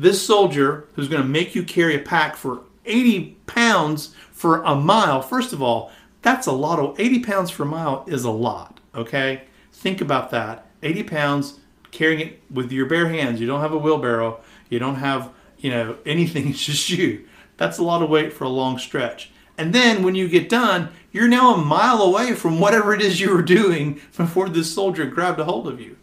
This 0.00 0.24
soldier 0.24 0.88
who's 0.94 1.08
going 1.08 1.20
to 1.20 1.28
make 1.28 1.54
you 1.54 1.62
carry 1.62 1.94
a 1.94 1.98
pack 1.98 2.34
for 2.34 2.62
80 2.86 3.36
pounds 3.44 4.14
for 4.32 4.62
a 4.62 4.74
mile. 4.74 5.20
First 5.20 5.52
of 5.52 5.60
all, 5.60 5.92
that's 6.22 6.46
a 6.46 6.52
lot 6.52 6.78
of 6.78 6.98
80 6.98 7.18
pounds 7.20 7.50
for 7.50 7.64
a 7.64 7.66
mile 7.66 8.06
is 8.06 8.24
a 8.24 8.30
lot, 8.30 8.80
okay? 8.94 9.42
Think 9.74 10.00
about 10.00 10.30
that. 10.30 10.64
80 10.82 11.02
pounds 11.02 11.60
carrying 11.90 12.20
it 12.20 12.40
with 12.50 12.72
your 12.72 12.86
bare 12.86 13.10
hands. 13.10 13.42
You 13.42 13.46
don't 13.46 13.60
have 13.60 13.74
a 13.74 13.78
wheelbarrow. 13.78 14.40
You 14.70 14.78
don't 14.78 14.94
have 14.94 15.34
you 15.58 15.68
know, 15.68 15.98
anything, 16.06 16.48
it's 16.48 16.64
just 16.64 16.88
you. 16.88 17.26
That's 17.58 17.76
a 17.76 17.84
lot 17.84 18.00
of 18.00 18.08
weight 18.08 18.32
for 18.32 18.44
a 18.44 18.48
long 18.48 18.78
stretch. 18.78 19.30
And 19.58 19.74
then 19.74 20.02
when 20.02 20.14
you 20.14 20.28
get 20.28 20.48
done, 20.48 20.88
you're 21.12 21.28
now 21.28 21.54
a 21.54 21.58
mile 21.58 22.00
away 22.00 22.34
from 22.34 22.58
whatever 22.58 22.94
it 22.94 23.02
is 23.02 23.20
you 23.20 23.34
were 23.34 23.42
doing 23.42 24.00
before 24.16 24.48
this 24.48 24.72
soldier 24.72 25.04
grabbed 25.04 25.40
a 25.40 25.44
hold 25.44 25.68
of 25.68 25.78
you. 25.78 25.98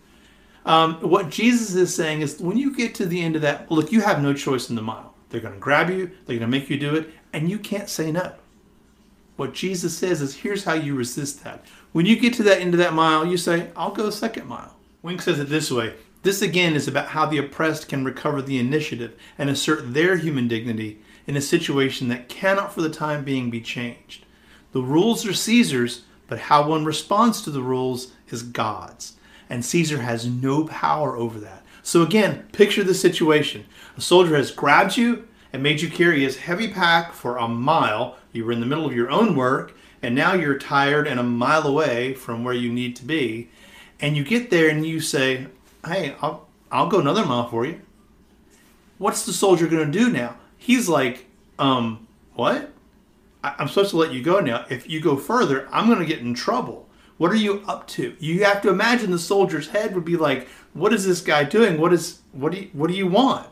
Um, 0.68 0.96
what 0.96 1.30
Jesus 1.30 1.74
is 1.76 1.96
saying 1.96 2.22
is 2.22 2.40
when 2.40 2.58
you 2.58 2.76
get 2.76 2.94
to 2.96 3.06
the 3.06 3.22
end 3.22 3.36
of 3.36 3.42
that, 3.42 3.72
look, 3.72 3.92
you 3.92 4.02
have 4.02 4.22
no 4.22 4.34
choice 4.34 4.70
in 4.70 4.76
the 4.76 4.82
mile. 4.82 5.14
They're 5.30 5.42
going 5.42 5.54
to 5.54 5.60
grab 5.60 5.90
you, 5.90 6.08
they're 6.26 6.38
going 6.38 6.40
to 6.40 6.48
make 6.48 6.70
you 6.70 6.78
do 6.78 6.96
it, 6.96 7.10
and 7.34 7.50
you 7.50 7.58
can't 7.58 7.90
say 7.90 8.12
no. 8.12 8.34
What 9.38 9.54
Jesus 9.54 9.98
says 9.98 10.22
is 10.22 10.36
here's 10.36 10.64
how 10.64 10.74
you 10.74 10.96
resist 10.96 11.44
that. 11.44 11.66
When 11.94 12.06
you 12.06 12.20
get 12.20 12.34
to 12.36 12.44
that 12.44 12.60
end 12.60 12.74
of 12.74 12.80
that 12.80 12.94
mile, 12.94 13.26
you 13.26 13.38
say, 13.38 13.70
I'll 13.76 13.92
go 13.92 14.08
a 14.08 14.12
second 14.12 14.48
mile. 14.48 14.76
Wink 15.02 15.22
says 15.22 15.40
it 15.40 15.50
this 15.50 15.72
way 15.72 15.94
this 16.24 16.42
again 16.42 16.76
is 16.76 16.90
about 16.90 17.10
how 17.10 17.26
the 17.26 17.38
oppressed 17.38 17.88
can 17.88 18.04
recover 18.04 18.42
the 18.42 18.60
initiative 18.60 19.18
and 19.38 19.50
assert 19.50 19.94
their 19.94 20.18
human 20.18 20.50
dignity 20.50 21.00
in 21.26 21.38
a 21.38 21.42
situation 21.42 22.10
that 22.10 22.28
cannot 22.28 22.74
for 22.74 22.82
the 22.82 22.90
time 22.90 23.24
being 23.24 23.50
be 23.50 23.62
changed. 23.62 24.26
The 24.74 24.82
rules 24.82 25.26
are 25.26 25.34
Caesar's, 25.34 26.04
but 26.28 26.40
how 26.40 26.68
one 26.68 26.84
responds 26.84 27.42
to 27.44 27.52
the 27.52 27.62
rules 27.62 28.12
is 28.30 28.44
God's. 28.44 29.14
And 29.50 29.64
Caesar 29.64 30.02
has 30.02 30.26
no 30.28 30.66
power 30.66 31.16
over 31.16 31.40
that. 31.40 31.64
So 31.84 32.02
again, 32.02 32.48
picture 32.52 32.84
the 32.84 32.94
situation. 32.94 33.66
A 33.96 34.02
soldier 34.02 34.36
has 34.36 34.52
grabbed 34.52 34.98
you 34.98 35.28
and 35.54 35.64
made 35.64 35.82
you 35.82 35.90
carry 35.90 36.22
his 36.22 36.38
heavy 36.38 36.68
pack 36.68 37.14
for 37.14 37.38
a 37.38 37.48
mile. 37.48 38.18
You 38.34 38.46
were 38.46 38.52
in 38.52 38.60
the 38.60 38.66
middle 38.66 38.86
of 38.86 38.94
your 38.94 39.10
own 39.10 39.36
work, 39.36 39.74
and 40.02 40.14
now 40.14 40.34
you're 40.34 40.60
tired 40.60 41.08
and 41.08 41.20
a 41.20 41.24
mile 41.24 41.66
away 41.66 42.14
from 42.14 42.44
where 42.44 42.54
you 42.54 42.72
need 42.72 42.96
to 42.98 43.06
be. 43.06 43.50
And 44.00 44.18
you 44.18 44.24
get 44.24 44.50
there 44.50 44.70
and 44.70 44.86
you 44.86 45.00
say, 45.00 45.48
hey, 45.86 46.16
I'll, 46.22 46.48
I'll 46.72 46.90
go 46.90 47.00
another 47.00 47.26
mile 47.26 47.48
for 47.48 47.66
you. 47.66 47.82
What's 48.98 49.26
the 49.26 49.34
soldier 49.34 49.68
going 49.68 49.90
to 49.90 50.00
do 50.00 50.10
now? 50.10 50.38
He's 50.58 50.90
like, 50.90 51.26
um, 51.58 52.08
what? 52.34 52.72
I, 53.44 53.56
I'm 53.58 53.68
supposed 53.68 53.92
to 53.92 53.98
let 53.98 54.12
you 54.12 54.22
go 54.22 54.40
now. 54.40 54.66
If 54.70 54.90
you 54.90 55.00
go 55.00 55.16
further, 55.16 55.68
I'm 55.72 55.88
going 55.88 56.00
to 56.00 56.06
get 56.06 56.20
in 56.20 56.34
trouble. 56.34 56.87
What 57.18 57.32
are 57.32 57.36
you 57.36 57.64
up 57.68 57.88
to? 57.90 58.16
You 58.20 58.44
have 58.44 58.62
to 58.62 58.70
imagine 58.70 59.12
the 59.12 59.20
soldier's 59.20 59.70
head 59.70 59.96
would 59.96 60.06
be 60.06 60.18
like, 60.18 60.48
what 60.74 60.94
is 60.94 61.06
this 61.06 61.22
guy 61.22 61.44
doing? 61.44 61.80
What 61.80 61.94
is 61.94 62.20
what 62.32 62.52
do 62.52 62.60
you, 62.60 62.70
what 62.74 62.90
do 62.90 62.96
you 62.96 63.08
want? 63.08 63.50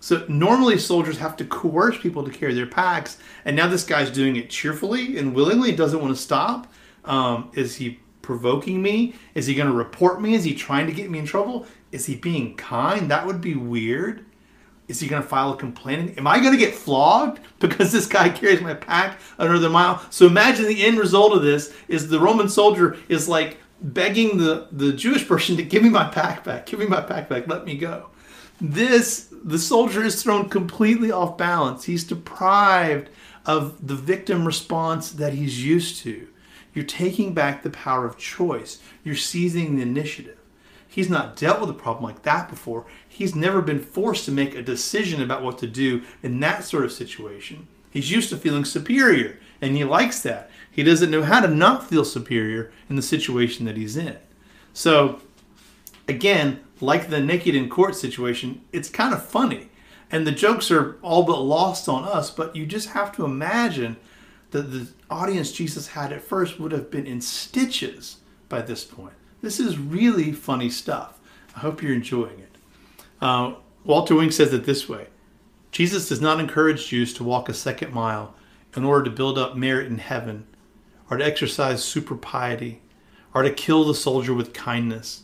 So 0.00 0.24
normally 0.28 0.78
soldiers 0.78 1.18
have 1.18 1.36
to 1.38 1.44
coerce 1.44 1.98
people 1.98 2.24
to 2.24 2.30
carry 2.30 2.54
their 2.54 2.66
packs, 2.66 3.18
and 3.44 3.56
now 3.56 3.68
this 3.68 3.84
guy's 3.84 4.10
doing 4.10 4.36
it 4.36 4.50
cheerfully 4.50 5.16
and 5.16 5.34
willingly. 5.34 5.72
Doesn't 5.72 6.00
want 6.00 6.14
to 6.14 6.20
stop. 6.20 6.72
Um, 7.04 7.50
is 7.54 7.76
he 7.76 8.00
provoking 8.22 8.82
me? 8.82 9.14
Is 9.34 9.46
he 9.46 9.54
going 9.54 9.68
to 9.68 9.74
report 9.74 10.20
me? 10.20 10.34
Is 10.34 10.44
he 10.44 10.54
trying 10.54 10.86
to 10.86 10.92
get 10.92 11.08
me 11.08 11.20
in 11.20 11.26
trouble? 11.26 11.66
Is 11.92 12.06
he 12.06 12.16
being 12.16 12.56
kind? 12.56 13.10
That 13.10 13.24
would 13.26 13.40
be 13.40 13.54
weird. 13.54 14.25
Is 14.88 15.00
he 15.00 15.08
going 15.08 15.22
to 15.22 15.28
file 15.28 15.52
a 15.52 15.56
complaint? 15.56 16.16
Am 16.16 16.26
I 16.26 16.38
going 16.38 16.52
to 16.52 16.58
get 16.58 16.74
flogged 16.74 17.40
because 17.58 17.92
this 17.92 18.06
guy 18.06 18.28
carries 18.28 18.60
my 18.60 18.74
pack 18.74 19.18
another 19.38 19.70
mile? 19.70 20.04
So 20.10 20.26
imagine 20.26 20.66
the 20.66 20.84
end 20.84 20.98
result 20.98 21.32
of 21.32 21.42
this 21.42 21.74
is 21.88 22.08
the 22.08 22.20
Roman 22.20 22.48
soldier 22.48 22.96
is 23.08 23.28
like 23.28 23.58
begging 23.80 24.38
the, 24.38 24.68
the 24.72 24.92
Jewish 24.92 25.26
person 25.26 25.56
to 25.56 25.62
give 25.62 25.82
me 25.82 25.88
my 25.88 26.08
pack 26.08 26.44
back, 26.44 26.66
give 26.66 26.80
me 26.80 26.86
my 26.86 27.00
pack 27.00 27.28
back, 27.28 27.46
let 27.46 27.64
me 27.64 27.76
go. 27.76 28.10
This, 28.60 29.28
the 29.44 29.58
soldier 29.58 30.02
is 30.02 30.22
thrown 30.22 30.48
completely 30.48 31.10
off 31.10 31.36
balance. 31.36 31.84
He's 31.84 32.04
deprived 32.04 33.10
of 33.44 33.86
the 33.86 33.94
victim 33.94 34.46
response 34.46 35.12
that 35.12 35.34
he's 35.34 35.64
used 35.64 35.98
to. 35.98 36.28
You're 36.72 36.84
taking 36.84 37.32
back 37.32 37.62
the 37.62 37.70
power 37.70 38.06
of 38.06 38.18
choice. 38.18 38.80
You're 39.04 39.14
seizing 39.14 39.76
the 39.76 39.82
initiative. 39.82 40.38
He's 40.96 41.10
not 41.10 41.36
dealt 41.36 41.60
with 41.60 41.68
a 41.68 41.74
problem 41.74 42.04
like 42.04 42.22
that 42.22 42.48
before. 42.48 42.86
He's 43.06 43.34
never 43.34 43.60
been 43.60 43.80
forced 43.80 44.24
to 44.24 44.32
make 44.32 44.54
a 44.54 44.62
decision 44.62 45.20
about 45.20 45.42
what 45.42 45.58
to 45.58 45.66
do 45.66 46.00
in 46.22 46.40
that 46.40 46.64
sort 46.64 46.86
of 46.86 46.90
situation. 46.92 47.68
He's 47.90 48.10
used 48.10 48.30
to 48.30 48.38
feeling 48.38 48.64
superior, 48.64 49.38
and 49.60 49.76
he 49.76 49.84
likes 49.84 50.22
that. 50.22 50.50
He 50.70 50.82
doesn't 50.82 51.10
know 51.10 51.22
how 51.22 51.40
to 51.40 51.48
not 51.48 51.86
feel 51.86 52.02
superior 52.02 52.72
in 52.88 52.96
the 52.96 53.02
situation 53.02 53.66
that 53.66 53.76
he's 53.76 53.98
in. 53.98 54.16
So, 54.72 55.20
again, 56.08 56.60
like 56.80 57.10
the 57.10 57.20
naked 57.20 57.54
in 57.54 57.68
court 57.68 57.94
situation, 57.94 58.62
it's 58.72 58.88
kind 58.88 59.12
of 59.12 59.22
funny. 59.22 59.68
And 60.10 60.26
the 60.26 60.32
jokes 60.32 60.70
are 60.70 60.96
all 61.02 61.24
but 61.24 61.42
lost 61.42 61.90
on 61.90 62.04
us, 62.04 62.30
but 62.30 62.56
you 62.56 62.64
just 62.64 62.88
have 62.88 63.14
to 63.16 63.26
imagine 63.26 63.98
that 64.52 64.72
the 64.72 64.88
audience 65.10 65.52
Jesus 65.52 65.88
had 65.88 66.10
at 66.10 66.22
first 66.22 66.58
would 66.58 66.72
have 66.72 66.90
been 66.90 67.06
in 67.06 67.20
stitches 67.20 68.16
by 68.48 68.62
this 68.62 68.82
point. 68.82 69.12
This 69.46 69.60
is 69.60 69.78
really 69.78 70.32
funny 70.32 70.68
stuff. 70.68 71.20
I 71.54 71.60
hope 71.60 71.80
you're 71.80 71.94
enjoying 71.94 72.40
it. 72.40 72.58
Uh, 73.20 73.54
Walter 73.84 74.16
Wink 74.16 74.32
says 74.32 74.52
it 74.52 74.66
this 74.66 74.88
way 74.88 75.06
Jesus 75.70 76.08
does 76.08 76.20
not 76.20 76.40
encourage 76.40 76.88
Jews 76.88 77.14
to 77.14 77.22
walk 77.22 77.48
a 77.48 77.54
second 77.54 77.94
mile 77.94 78.34
in 78.74 78.82
order 78.82 79.04
to 79.04 79.16
build 79.16 79.38
up 79.38 79.56
merit 79.56 79.86
in 79.86 79.98
heaven, 79.98 80.48
or 81.08 81.16
to 81.16 81.24
exercise 81.24 81.84
super 81.84 82.16
piety, 82.16 82.80
or 83.32 83.44
to 83.44 83.52
kill 83.52 83.84
the 83.84 83.94
soldier 83.94 84.34
with 84.34 84.52
kindness. 84.52 85.22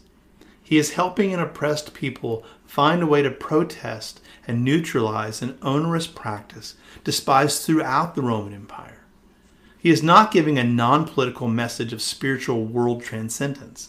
He 0.63 0.79
is 0.79 0.93
helping 0.93 1.35
an 1.35 1.41
oppressed 1.41 1.93
people 1.93 2.45
find 2.65 3.03
a 3.03 3.09
way 3.09 3.23
to 3.23 3.31
protest 3.33 4.21
and 4.47 4.63
neutralize 4.63 5.43
an 5.43 5.59
onerous 5.63 6.07
practice 6.07 6.77
despised 7.03 7.65
throughout 7.65 8.15
the 8.15 8.23
Roman 8.23 8.55
Empire. 8.55 9.03
He 9.81 9.91
is 9.91 10.01
not 10.01 10.31
giving 10.31 10.61
a 10.61 10.63
non 10.63 11.09
political 11.09 11.49
message 11.49 11.93
of 11.93 12.01
spiritual 12.01 12.65
world 12.65 13.03
transcendence. 13.03 13.89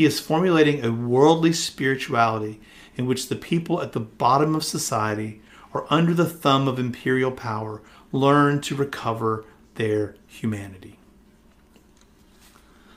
He 0.00 0.06
is 0.06 0.18
formulating 0.18 0.82
a 0.82 0.90
worldly 0.90 1.52
spirituality 1.52 2.58
in 2.96 3.04
which 3.04 3.28
the 3.28 3.36
people 3.36 3.82
at 3.82 3.92
the 3.92 4.00
bottom 4.00 4.54
of 4.54 4.64
society 4.64 5.42
or 5.74 5.86
under 5.92 6.14
the 6.14 6.24
thumb 6.24 6.66
of 6.68 6.78
imperial 6.78 7.30
power 7.30 7.82
learn 8.10 8.62
to 8.62 8.74
recover 8.74 9.44
their 9.74 10.14
humanity. 10.26 10.98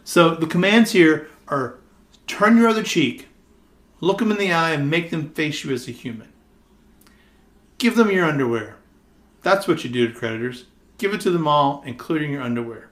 So 0.05 0.33
the 0.33 0.47
commands 0.47 0.93
here 0.93 1.27
are 1.49 1.75
turn 2.25 2.55
your 2.55 2.69
other 2.69 2.83
cheek, 2.83 3.27
look 3.99 4.19
them 4.19 4.31
in 4.31 4.37
the 4.37 4.53
eye, 4.53 4.71
and 4.71 4.89
make 4.89 5.09
them 5.09 5.31
face 5.31 5.65
you 5.65 5.73
as 5.73 5.89
a 5.89 5.91
human. 5.91 6.31
Give 7.79 7.97
them 7.97 8.11
your 8.11 8.23
underwear. 8.23 8.77
That's 9.41 9.67
what 9.67 9.83
you 9.83 9.89
do 9.89 10.07
to 10.07 10.17
creditors. 10.17 10.67
Give 10.99 11.13
it 11.13 11.19
to 11.19 11.31
them 11.31 11.49
all, 11.49 11.83
including 11.85 12.31
your 12.31 12.43
underwear. 12.43 12.91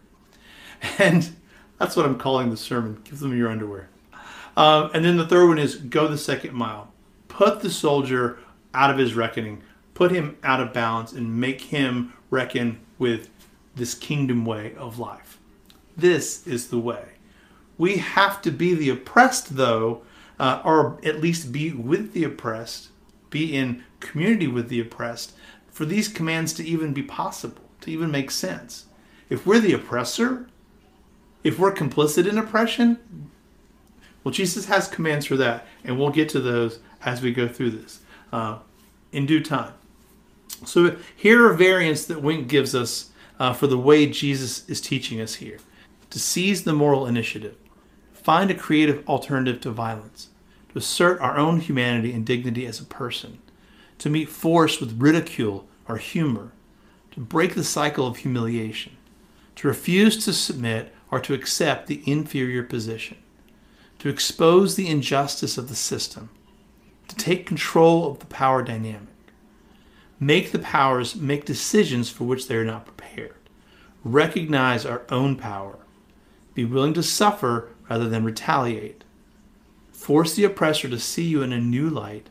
And 1.00 1.34
that's 1.80 1.96
what 1.96 2.06
I'm 2.06 2.20
calling 2.20 2.50
the 2.50 2.58
sermon. 2.58 3.00
Give 3.06 3.18
them 3.18 3.38
your 3.38 3.50
underwear. 3.50 3.88
Um, 4.62 4.92
and 4.94 5.04
then 5.04 5.18
the 5.18 5.26
third 5.26 5.48
one 5.48 5.58
is 5.58 5.76
go 5.76 6.08
the 6.08 6.20
second 6.20 6.54
mile. 6.54 6.94
Put 7.28 7.62
the 7.62 7.72
soldier 7.72 8.38
out 8.76 8.92
of 8.92 9.00
his 9.00 9.16
reckoning. 9.16 9.64
Put 9.96 10.12
him 10.12 10.38
out 10.44 10.62
of 10.62 10.72
balance 10.72 11.14
and 11.14 11.42
make 11.42 11.62
him 11.62 12.14
reckon 12.30 12.80
with 13.00 13.32
this 13.76 13.96
kingdom 13.96 14.46
way 14.46 14.76
of 14.76 15.00
life. 15.00 15.40
This 15.98 16.46
is 16.46 16.68
the 16.68 16.78
way. 16.78 17.06
We 17.80 17.98
have 17.98 18.40
to 18.44 18.52
be 18.52 18.76
the 18.76 18.92
oppressed, 18.92 19.56
though, 19.56 20.04
uh, 20.40 20.62
or 20.64 21.00
at 21.04 21.22
least 21.22 21.52
be 21.52 21.72
with 21.72 22.14
the 22.14 22.24
oppressed, 22.24 22.90
be 23.32 23.58
in 23.58 23.84
community 24.00 24.48
with 24.48 24.70
the 24.70 24.80
oppressed, 24.80 25.34
for 25.72 25.86
these 25.86 26.08
commands 26.08 26.54
to 26.54 26.64
even 26.64 26.94
be 26.94 27.02
possible, 27.02 27.64
to 27.82 27.90
even 27.90 28.12
make 28.12 28.30
sense. 28.30 28.86
If 29.28 29.48
we're 29.48 29.60
the 29.60 29.74
oppressor, 29.74 30.46
if 31.44 31.58
we're 31.58 31.74
complicit 31.74 32.28
in 32.28 32.38
oppression, 32.38 33.00
well, 34.24 34.32
Jesus 34.32 34.66
has 34.66 34.88
commands 34.88 35.26
for 35.26 35.38
that, 35.38 35.66
and 35.84 35.98
we'll 35.98 36.10
get 36.10 36.30
to 36.30 36.40
those 36.40 36.80
as 37.04 37.22
we 37.22 37.32
go 37.32 37.48
through 37.48 37.72
this 37.72 38.02
uh, 38.32 38.60
in 39.12 39.26
due 39.26 39.44
time. 39.44 39.74
So 40.66 40.98
here 41.16 41.48
are 41.48 41.54
variants 41.54 42.06
that 42.06 42.22
Wink 42.22 42.48
gives 42.48 42.76
us 42.76 43.10
uh, 43.40 43.54
for 43.54 43.66
the 43.66 43.78
way 43.78 44.06
Jesus 44.06 44.68
is 44.70 44.80
teaching 44.80 45.20
us 45.20 45.36
here 45.36 45.58
to 46.12 46.20
seize 46.20 46.64
the 46.64 46.74
moral 46.74 47.08
initiative, 47.08 47.56
find 48.14 48.52
a 48.52 48.56
creative 48.56 49.08
alternative 49.10 49.62
to 49.62 49.72
violence, 49.72 50.28
to 50.70 50.78
assert 50.78 51.20
our 51.22 51.38
own 51.38 51.60
humanity 51.60 52.12
and 52.12 52.26
dignity 52.26 52.66
as 52.68 52.80
a 52.80 52.86
person, 52.86 53.40
to 53.98 54.10
meet 54.10 54.30
force 54.30 54.80
with 54.80 55.02
ridicule 55.02 55.66
or 55.88 55.98
humor, 55.98 56.52
to 57.12 57.20
break 57.20 57.56
the 57.56 57.64
cycle 57.64 58.06
of 58.06 58.18
humiliation, 58.18 58.96
to 59.56 59.68
refuse 59.68 60.24
to 60.24 60.34
submit 60.34 60.94
or 61.10 61.20
to 61.20 61.34
accept 61.34 61.88
the 61.88 62.04
inferior 62.06 62.64
position, 62.64 63.18
to 64.02 64.10
expose 64.10 64.74
the 64.74 64.88
injustice 64.88 65.60
of 65.60 65.70
the 65.70 65.76
system, 65.76 66.32
to 67.08 67.16
take 67.18 67.46
control 67.46 68.10
of 68.10 68.18
the 68.18 68.26
power 68.26 68.64
dynamic, 68.64 69.14
make 70.20 70.52
the 70.52 70.58
powers 70.58 71.16
make 71.16 71.46
decisions 71.46 72.10
for 72.10 72.24
which 72.24 72.48
they 72.48 72.56
are 72.56 72.66
not 72.66 72.88
prepared, 72.88 73.36
recognize 74.04 74.88
our 74.88 75.04
own 75.10 75.36
power, 75.36 75.78
be 76.56 76.66
willing 76.66 76.96
to 76.96 77.04
suffer 77.04 77.70
rather 77.92 78.10
than 78.10 78.24
retaliate, 78.24 79.04
force 79.92 80.34
the 80.34 80.46
oppressor 80.46 80.90
to 80.90 80.98
see 80.98 81.26
you 81.26 81.44
in 81.44 81.54
a 81.54 81.62
new 81.62 81.88
light, 81.88 82.28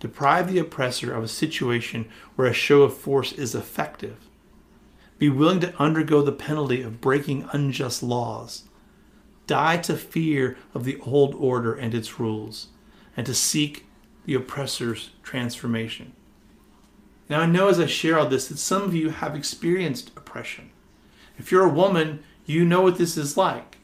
deprive 0.00 0.52
the 0.52 0.58
oppressor 0.58 1.10
of 1.10 1.24
a 1.24 1.28
situation 1.28 2.06
where 2.36 2.48
a 2.48 2.52
show 2.52 2.82
of 2.82 2.94
force 2.94 3.32
is 3.32 3.54
effective, 3.54 4.28
be 5.18 5.30
willing 5.30 5.60
to 5.60 5.74
undergo 5.78 6.20
the 6.20 6.32
penalty 6.32 6.82
of 6.82 7.00
breaking 7.00 7.48
unjust 7.52 8.02
laws, 8.02 8.64
die 9.48 9.78
to 9.78 9.96
fear 9.96 10.56
of 10.72 10.84
the 10.84 11.00
old 11.00 11.34
order 11.34 11.74
and 11.74 11.92
its 11.92 12.20
rules, 12.20 12.68
and 13.16 13.26
to 13.26 13.34
seek 13.34 13.86
the 14.24 14.34
oppressor's 14.34 15.10
transformation. 15.24 16.12
Now, 17.28 17.40
I 17.40 17.46
know 17.46 17.68
as 17.68 17.80
I 17.80 17.86
share 17.86 18.18
all 18.18 18.28
this 18.28 18.48
that 18.48 18.58
some 18.58 18.82
of 18.82 18.94
you 18.94 19.10
have 19.10 19.34
experienced 19.34 20.12
oppression. 20.16 20.70
If 21.36 21.50
you're 21.50 21.64
a 21.64 21.68
woman, 21.68 22.22
you 22.46 22.64
know 22.64 22.82
what 22.82 22.98
this 22.98 23.16
is 23.16 23.36
like. 23.36 23.78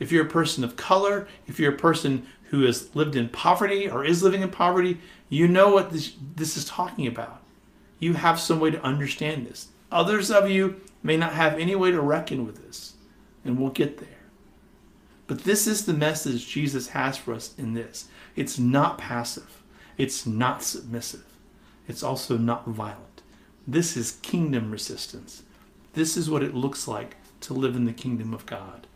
If 0.00 0.10
you're 0.10 0.26
a 0.26 0.30
person 0.30 0.64
of 0.64 0.76
color, 0.76 1.28
if 1.46 1.60
you're 1.60 1.74
a 1.74 1.78
person 1.78 2.26
who 2.44 2.62
has 2.62 2.94
lived 2.94 3.16
in 3.16 3.28
poverty 3.28 3.88
or 3.88 4.04
is 4.04 4.22
living 4.22 4.42
in 4.42 4.50
poverty, 4.50 4.98
you 5.28 5.48
know 5.48 5.68
what 5.68 5.90
this, 5.90 6.14
this 6.36 6.56
is 6.56 6.64
talking 6.64 7.06
about. 7.06 7.42
You 7.98 8.14
have 8.14 8.40
some 8.40 8.60
way 8.60 8.70
to 8.70 8.82
understand 8.82 9.46
this. 9.46 9.68
Others 9.90 10.30
of 10.30 10.50
you 10.50 10.80
may 11.02 11.16
not 11.16 11.32
have 11.32 11.58
any 11.58 11.74
way 11.74 11.90
to 11.90 12.00
reckon 12.00 12.44
with 12.44 12.64
this, 12.66 12.94
and 13.44 13.58
we'll 13.58 13.70
get 13.70 13.98
there. 13.98 14.08
But 15.26 15.44
this 15.44 15.66
is 15.66 15.86
the 15.86 15.94
message 15.94 16.46
Jesus 16.46 16.88
has 16.88 17.16
for 17.16 17.32
us 17.34 17.54
in 17.56 17.74
this 17.74 18.08
it's 18.36 18.58
not 18.58 18.98
passive, 18.98 19.62
it's 19.96 20.26
not 20.26 20.62
submissive, 20.62 21.24
it's 21.88 22.02
also 22.02 22.36
not 22.36 22.66
violent. 22.66 23.22
This 23.66 23.96
is 23.96 24.18
kingdom 24.22 24.70
resistance. 24.70 25.42
This 25.94 26.16
is 26.16 26.28
what 26.28 26.42
it 26.42 26.54
looks 26.54 26.86
like 26.86 27.16
to 27.42 27.54
live 27.54 27.76
in 27.76 27.84
the 27.84 27.92
kingdom 27.92 28.34
of 28.34 28.44
God. 28.46 28.86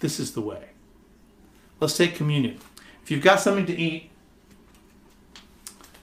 This 0.00 0.18
is 0.18 0.32
the 0.32 0.40
way. 0.40 0.70
Let's 1.78 1.96
take 1.96 2.14
communion. 2.14 2.58
If 3.02 3.10
you've 3.10 3.22
got 3.22 3.40
something 3.40 3.66
to 3.66 3.76
eat, 3.76 4.10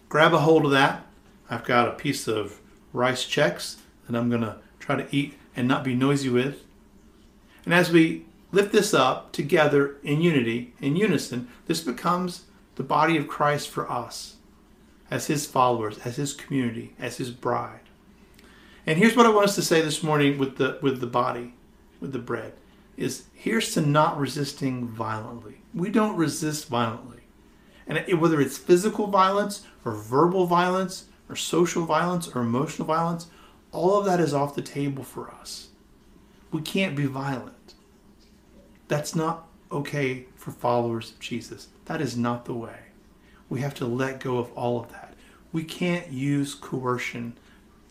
grab 0.07 0.33
a 0.33 0.39
hold 0.39 0.65
of 0.65 0.71
that. 0.71 1.05
I've 1.49 1.65
got 1.65 1.87
a 1.87 1.91
piece 1.91 2.27
of 2.27 2.59
rice 2.93 3.25
Chex 3.25 3.77
that 4.07 4.17
I'm 4.17 4.29
going 4.29 4.41
to 4.41 4.57
try 4.79 4.95
to 4.95 5.15
eat 5.15 5.37
and 5.55 5.67
not 5.67 5.83
be 5.83 5.95
noisy 5.95 6.29
with. 6.29 6.63
And 7.65 7.73
as 7.73 7.91
we 7.91 8.25
lift 8.51 8.71
this 8.71 8.93
up 8.93 9.31
together 9.31 9.97
in 10.03 10.21
unity, 10.21 10.73
in 10.81 10.95
unison, 10.95 11.47
this 11.67 11.81
becomes 11.81 12.45
the 12.75 12.83
body 12.83 13.17
of 13.17 13.27
Christ 13.27 13.69
for 13.69 13.89
us 13.91 14.35
as 15.11 15.27
his 15.27 15.45
followers, 15.45 15.97
as 15.99 16.15
his 16.15 16.33
community, 16.33 16.95
as 16.99 17.17
his 17.17 17.31
bride. 17.31 17.81
And 18.85 18.97
here's 18.97 19.15
what 19.15 19.25
I 19.25 19.29
want 19.29 19.47
us 19.47 19.55
to 19.55 19.61
say 19.61 19.81
this 19.81 20.03
morning 20.03 20.37
with 20.37 20.57
the 20.57 20.79
with 20.81 20.99
the 20.99 21.07
body, 21.07 21.53
with 21.99 22.11
the 22.11 22.19
bread, 22.19 22.53
is 22.97 23.25
here's 23.33 23.73
to 23.73 23.81
not 23.81 24.19
resisting 24.19 24.87
violently. 24.87 25.61
We 25.73 25.89
don't 25.89 26.15
resist 26.15 26.67
violently. 26.67 27.17
And 27.87 28.21
whether 28.21 28.39
it's 28.39 28.57
physical 28.57 29.07
violence 29.07 29.65
or 29.83 29.93
verbal 29.93 30.45
violence 30.45 31.05
or 31.27 31.35
social 31.35 31.85
violence 31.85 32.27
or 32.27 32.41
emotional 32.41 32.87
violence, 32.87 33.27
all 33.71 33.97
of 33.97 34.05
that 34.05 34.19
is 34.19 34.33
off 34.33 34.55
the 34.55 34.61
table 34.61 35.03
for 35.03 35.31
us. 35.31 35.69
We 36.51 36.61
can't 36.61 36.95
be 36.95 37.05
violent. 37.05 37.73
That's 38.89 39.15
not 39.15 39.47
okay 39.71 40.25
for 40.35 40.51
followers 40.51 41.11
of 41.11 41.19
Jesus. 41.19 41.69
That 41.85 42.01
is 42.01 42.17
not 42.17 42.45
the 42.45 42.53
way. 42.53 42.79
We 43.47 43.61
have 43.61 43.75
to 43.75 43.85
let 43.85 44.19
go 44.19 44.39
of 44.39 44.51
all 44.53 44.79
of 44.79 44.91
that. 44.91 45.13
We 45.53 45.63
can't 45.63 46.11
use 46.11 46.53
coercion 46.55 47.37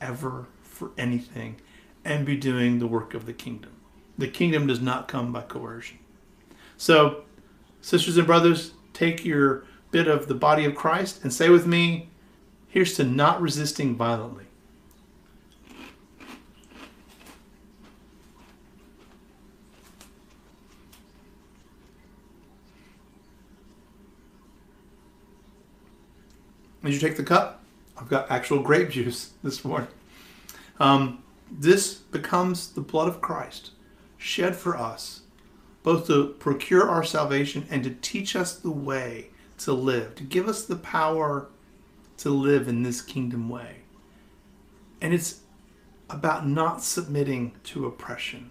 ever 0.00 0.46
for 0.62 0.90
anything 0.98 1.56
and 2.04 2.26
be 2.26 2.36
doing 2.36 2.78
the 2.78 2.86
work 2.86 3.14
of 3.14 3.26
the 3.26 3.32
kingdom. 3.32 3.72
The 4.16 4.28
kingdom 4.28 4.66
does 4.66 4.80
not 4.80 5.08
come 5.08 5.32
by 5.32 5.42
coercion. 5.42 5.98
So, 6.76 7.22
sisters 7.80 8.16
and 8.16 8.26
brothers, 8.26 8.72
take 8.92 9.24
your 9.24 9.64
bit 9.92 10.08
of 10.08 10.26
the 10.26 10.34
body 10.34 10.64
of 10.64 10.74
Christ 10.74 11.22
and 11.22 11.32
say 11.32 11.48
with 11.48 11.66
me, 11.66 12.10
here's 12.66 12.94
to 12.94 13.04
not 13.04 13.40
resisting 13.40 13.96
violently. 13.96 14.47
As 26.88 26.94
you 26.94 27.00
take 27.00 27.18
the 27.18 27.22
cup, 27.22 27.62
I've 27.98 28.08
got 28.08 28.30
actual 28.30 28.62
grape 28.62 28.88
juice 28.88 29.32
this 29.42 29.62
morning. 29.62 29.90
Um, 30.80 31.22
this 31.50 31.92
becomes 31.92 32.72
the 32.72 32.80
blood 32.80 33.08
of 33.08 33.20
Christ 33.20 33.72
shed 34.16 34.56
for 34.56 34.74
us, 34.74 35.20
both 35.82 36.06
to 36.06 36.28
procure 36.38 36.88
our 36.88 37.04
salvation 37.04 37.66
and 37.68 37.84
to 37.84 37.90
teach 37.90 38.34
us 38.34 38.56
the 38.56 38.70
way 38.70 39.28
to 39.58 39.74
live, 39.74 40.14
to 40.14 40.22
give 40.22 40.48
us 40.48 40.64
the 40.64 40.76
power 40.76 41.48
to 42.16 42.30
live 42.30 42.68
in 42.68 42.84
this 42.84 43.02
kingdom 43.02 43.50
way. 43.50 43.80
And 45.02 45.12
it's 45.12 45.40
about 46.08 46.48
not 46.48 46.82
submitting 46.82 47.52
to 47.64 47.84
oppression. 47.84 48.50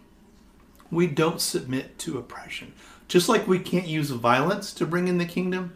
We 0.91 1.07
don't 1.07 1.41
submit 1.41 1.97
to 1.99 2.19
oppression. 2.19 2.73
Just 3.07 3.29
like 3.29 3.47
we 3.47 3.57
can't 3.57 3.87
use 3.87 4.11
violence 4.11 4.73
to 4.73 4.85
bring 4.85 5.07
in 5.07 5.17
the 5.17 5.25
kingdom, 5.25 5.75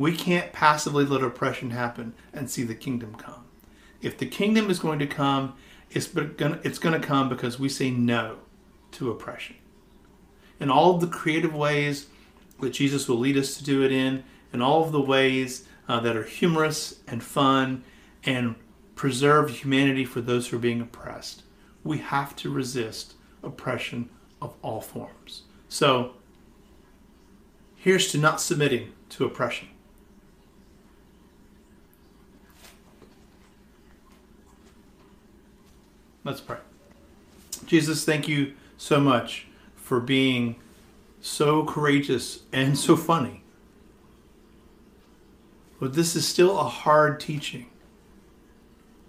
we 0.00 0.16
can't 0.16 0.50
passively 0.54 1.04
let 1.04 1.22
oppression 1.22 1.72
happen 1.72 2.14
and 2.32 2.48
see 2.48 2.62
the 2.62 2.74
kingdom 2.74 3.14
come. 3.16 3.44
If 4.00 4.16
the 4.16 4.24
kingdom 4.24 4.70
is 4.70 4.78
going 4.78 4.98
to 5.00 5.06
come, 5.06 5.52
it's 5.90 6.08
going 6.08 6.98
to 6.98 7.06
come 7.06 7.28
because 7.28 7.58
we 7.58 7.68
say 7.68 7.90
no 7.90 8.38
to 8.92 9.10
oppression. 9.10 9.56
In 10.58 10.70
all 10.70 10.94
of 10.94 11.02
the 11.02 11.06
creative 11.06 11.54
ways 11.54 12.06
that 12.60 12.70
Jesus 12.70 13.08
will 13.10 13.18
lead 13.18 13.36
us 13.36 13.58
to 13.58 13.62
do 13.62 13.82
it 13.82 13.92
in, 13.92 14.24
and 14.54 14.62
all 14.62 14.82
of 14.82 14.90
the 14.90 15.02
ways 15.02 15.68
uh, 15.86 16.00
that 16.00 16.16
are 16.16 16.24
humorous 16.24 17.00
and 17.06 17.22
fun 17.22 17.84
and 18.24 18.54
preserve 18.94 19.50
humanity 19.50 20.06
for 20.06 20.22
those 20.22 20.48
who 20.48 20.56
are 20.56 20.60
being 20.60 20.80
oppressed, 20.80 21.42
we 21.84 21.98
have 21.98 22.34
to 22.36 22.50
resist 22.50 23.16
oppression 23.42 24.08
of 24.40 24.54
all 24.62 24.80
forms. 24.80 25.42
So, 25.68 26.14
here's 27.76 28.10
to 28.12 28.18
not 28.18 28.40
submitting 28.40 28.94
to 29.10 29.26
oppression. 29.26 29.68
Let's 36.30 36.40
pray. 36.40 36.58
Jesus, 37.66 38.04
thank 38.04 38.28
you 38.28 38.52
so 38.78 39.00
much 39.00 39.48
for 39.74 39.98
being 39.98 40.54
so 41.20 41.64
courageous 41.64 42.44
and 42.52 42.78
so 42.78 42.96
funny. 42.96 43.42
But 45.80 45.94
this 45.94 46.14
is 46.14 46.28
still 46.28 46.56
a 46.60 46.68
hard 46.68 47.18
teaching. 47.18 47.66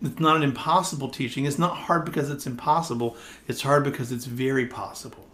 It's 0.02 0.20
not 0.20 0.36
an 0.36 0.42
impossible 0.42 1.10
teaching. 1.10 1.46
It's 1.46 1.60
not 1.60 1.78
hard 1.78 2.06
because 2.06 2.32
it's 2.32 2.48
impossible. 2.48 3.16
It's 3.48 3.62
hard 3.62 3.84
because 3.84 4.12
it's 4.12 4.26
very 4.26 4.66
possible. 4.66 5.28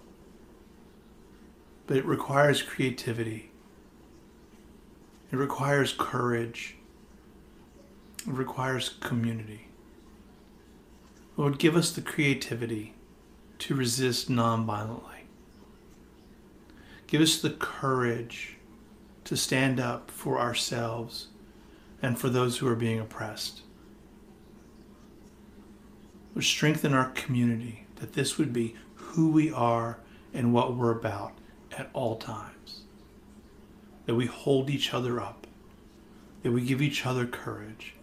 But 1.85 1.95
it 1.95 2.05
requires 2.05 2.61
creativity. 2.61 3.49
It 5.31 5.37
requires 5.37 5.95
courage. 5.97 6.75
It 8.27 8.33
requires 8.33 8.89
community. 8.89 9.66
Lord, 11.37 11.59
give 11.59 11.75
us 11.75 11.91
the 11.91 12.01
creativity 12.01 12.95
to 13.59 13.75
resist 13.75 14.27
nonviolently. 14.27 15.25
Give 17.05 17.21
us 17.21 17.39
the 17.39 17.51
courage 17.51 18.57
to 19.23 19.37
stand 19.37 19.79
up 19.79 20.09
for 20.09 20.39
ourselves 20.39 21.27
and 22.01 22.17
for 22.17 22.29
those 22.29 22.57
who 22.57 22.67
are 22.67 22.75
being 22.75 22.99
oppressed. 22.99 23.61
Lord, 26.33 26.43
strengthen 26.43 26.93
our 26.93 27.11
community 27.11 27.85
that 27.97 28.13
this 28.13 28.39
would 28.39 28.51
be 28.51 28.75
who 28.95 29.29
we 29.29 29.51
are 29.51 29.99
and 30.33 30.53
what 30.53 30.75
we're 30.75 30.91
about 30.91 31.33
at 31.77 31.89
all 31.93 32.17
times. 32.17 32.81
That 34.07 34.15
we 34.15 34.25
hold 34.25 34.71
each 34.71 34.91
other 34.91 35.21
up, 35.21 35.45
that 36.41 36.51
we 36.51 36.61
give 36.61 36.81
each 36.81 37.05
other 37.05 37.27
courage, 37.27 37.93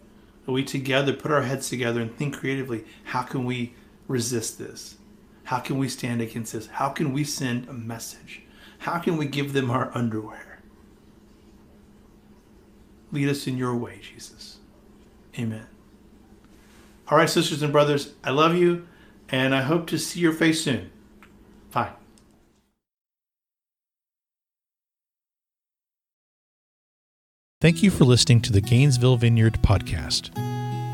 that 0.45 0.51
we 0.51 0.63
together 0.63 1.13
put 1.13 1.31
our 1.31 1.43
heads 1.43 1.69
together 1.69 2.01
and 2.01 2.15
think 2.15 2.37
creatively 2.37 2.85
how 3.05 3.23
can 3.23 3.45
we 3.45 3.73
resist 4.07 4.59
this? 4.59 4.97
How 5.45 5.59
can 5.59 5.77
we 5.77 5.89
stand 5.89 6.21
against 6.21 6.53
this? 6.53 6.67
How 6.67 6.89
can 6.89 7.13
we 7.13 7.23
send 7.23 7.67
a 7.67 7.73
message? 7.73 8.41
How 8.79 8.99
can 8.99 9.17
we 9.17 9.25
give 9.25 9.53
them 9.53 9.69
our 9.69 9.91
underwear? 9.95 10.59
Lead 13.11 13.29
us 13.29 13.47
in 13.47 13.57
your 13.57 13.75
way, 13.75 13.99
Jesus. 14.01 14.57
Amen. 15.37 15.67
All 17.07 17.17
right, 17.17 17.29
sisters 17.29 17.61
and 17.61 17.71
brothers, 17.71 18.13
I 18.23 18.31
love 18.31 18.55
you, 18.55 18.87
and 19.29 19.53
I 19.53 19.61
hope 19.61 19.87
to 19.87 19.99
see 19.99 20.19
your 20.19 20.33
face 20.33 20.63
soon. 20.63 20.91
Bye. 21.71 21.91
Thank 27.65 27.81
you 27.81 27.89
for 27.89 28.05
listening 28.05 28.41
to 28.41 28.53
the 28.53 28.61
Gainesville 28.61 29.17
Vineyard 29.17 29.57
podcast. 29.63 30.29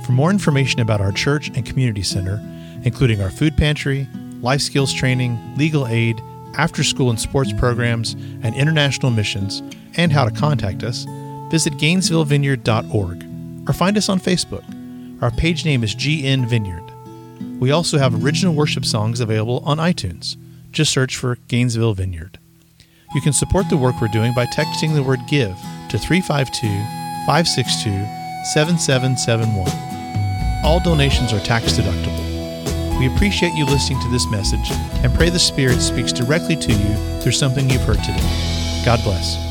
For 0.05 0.13
more 0.13 0.29
information 0.29 0.79
about 0.79 1.01
our 1.01 1.11
church 1.11 1.49
and 1.49 1.65
community 1.65 2.01
center, 2.01 2.39
including 2.85 3.21
our 3.21 3.29
food 3.29 3.57
pantry, 3.57 4.07
life 4.39 4.61
skills 4.61 4.93
training, 4.93 5.37
legal 5.57 5.85
aid, 5.85 6.21
after 6.57 6.81
school 6.81 7.09
and 7.09 7.19
sports 7.19 7.51
programs, 7.51 8.13
and 8.13 8.55
international 8.55 9.11
missions, 9.11 9.61
and 9.97 10.13
how 10.13 10.23
to 10.23 10.31
contact 10.31 10.81
us, 10.81 11.05
visit 11.51 11.73
GainesvilleVineyard.org 11.73 13.69
or 13.69 13.73
find 13.73 13.97
us 13.97 14.07
on 14.07 14.21
Facebook. 14.21 14.63
Our 15.21 15.31
page 15.31 15.65
name 15.65 15.83
is 15.83 15.93
GN 15.93 16.47
Vineyard. 16.47 16.89
We 17.59 17.71
also 17.71 17.97
have 17.97 18.23
original 18.23 18.55
worship 18.55 18.85
songs 18.85 19.19
available 19.19 19.61
on 19.65 19.77
iTunes. 19.77 20.37
Just 20.71 20.93
search 20.93 21.17
for 21.17 21.35
Gainesville 21.49 21.95
Vineyard. 21.95 22.39
You 23.13 23.19
can 23.19 23.33
support 23.33 23.67
the 23.67 23.75
work 23.75 23.99
we're 23.99 24.07
doing 24.07 24.33
by 24.33 24.45
texting 24.45 24.95
the 24.95 25.03
word 25.03 25.19
GIVE 25.29 25.57
to 25.91 25.99
352 25.99 26.69
562 27.25 28.07
7771. 28.45 30.63
All 30.63 30.79
donations 30.79 31.33
are 31.33 31.39
tax 31.41 31.73
deductible. 31.73 32.97
We 32.97 33.13
appreciate 33.13 33.53
you 33.55 33.65
listening 33.65 33.99
to 34.01 34.09
this 34.09 34.25
message 34.31 34.71
and 35.03 35.13
pray 35.13 35.29
the 35.29 35.39
Spirit 35.39 35.81
speaks 35.81 36.13
directly 36.13 36.55
to 36.55 36.71
you 36.71 37.19
through 37.19 37.33
something 37.33 37.69
you've 37.69 37.83
heard 37.83 38.01
today. 38.03 38.83
God 38.85 39.03
bless. 39.03 39.50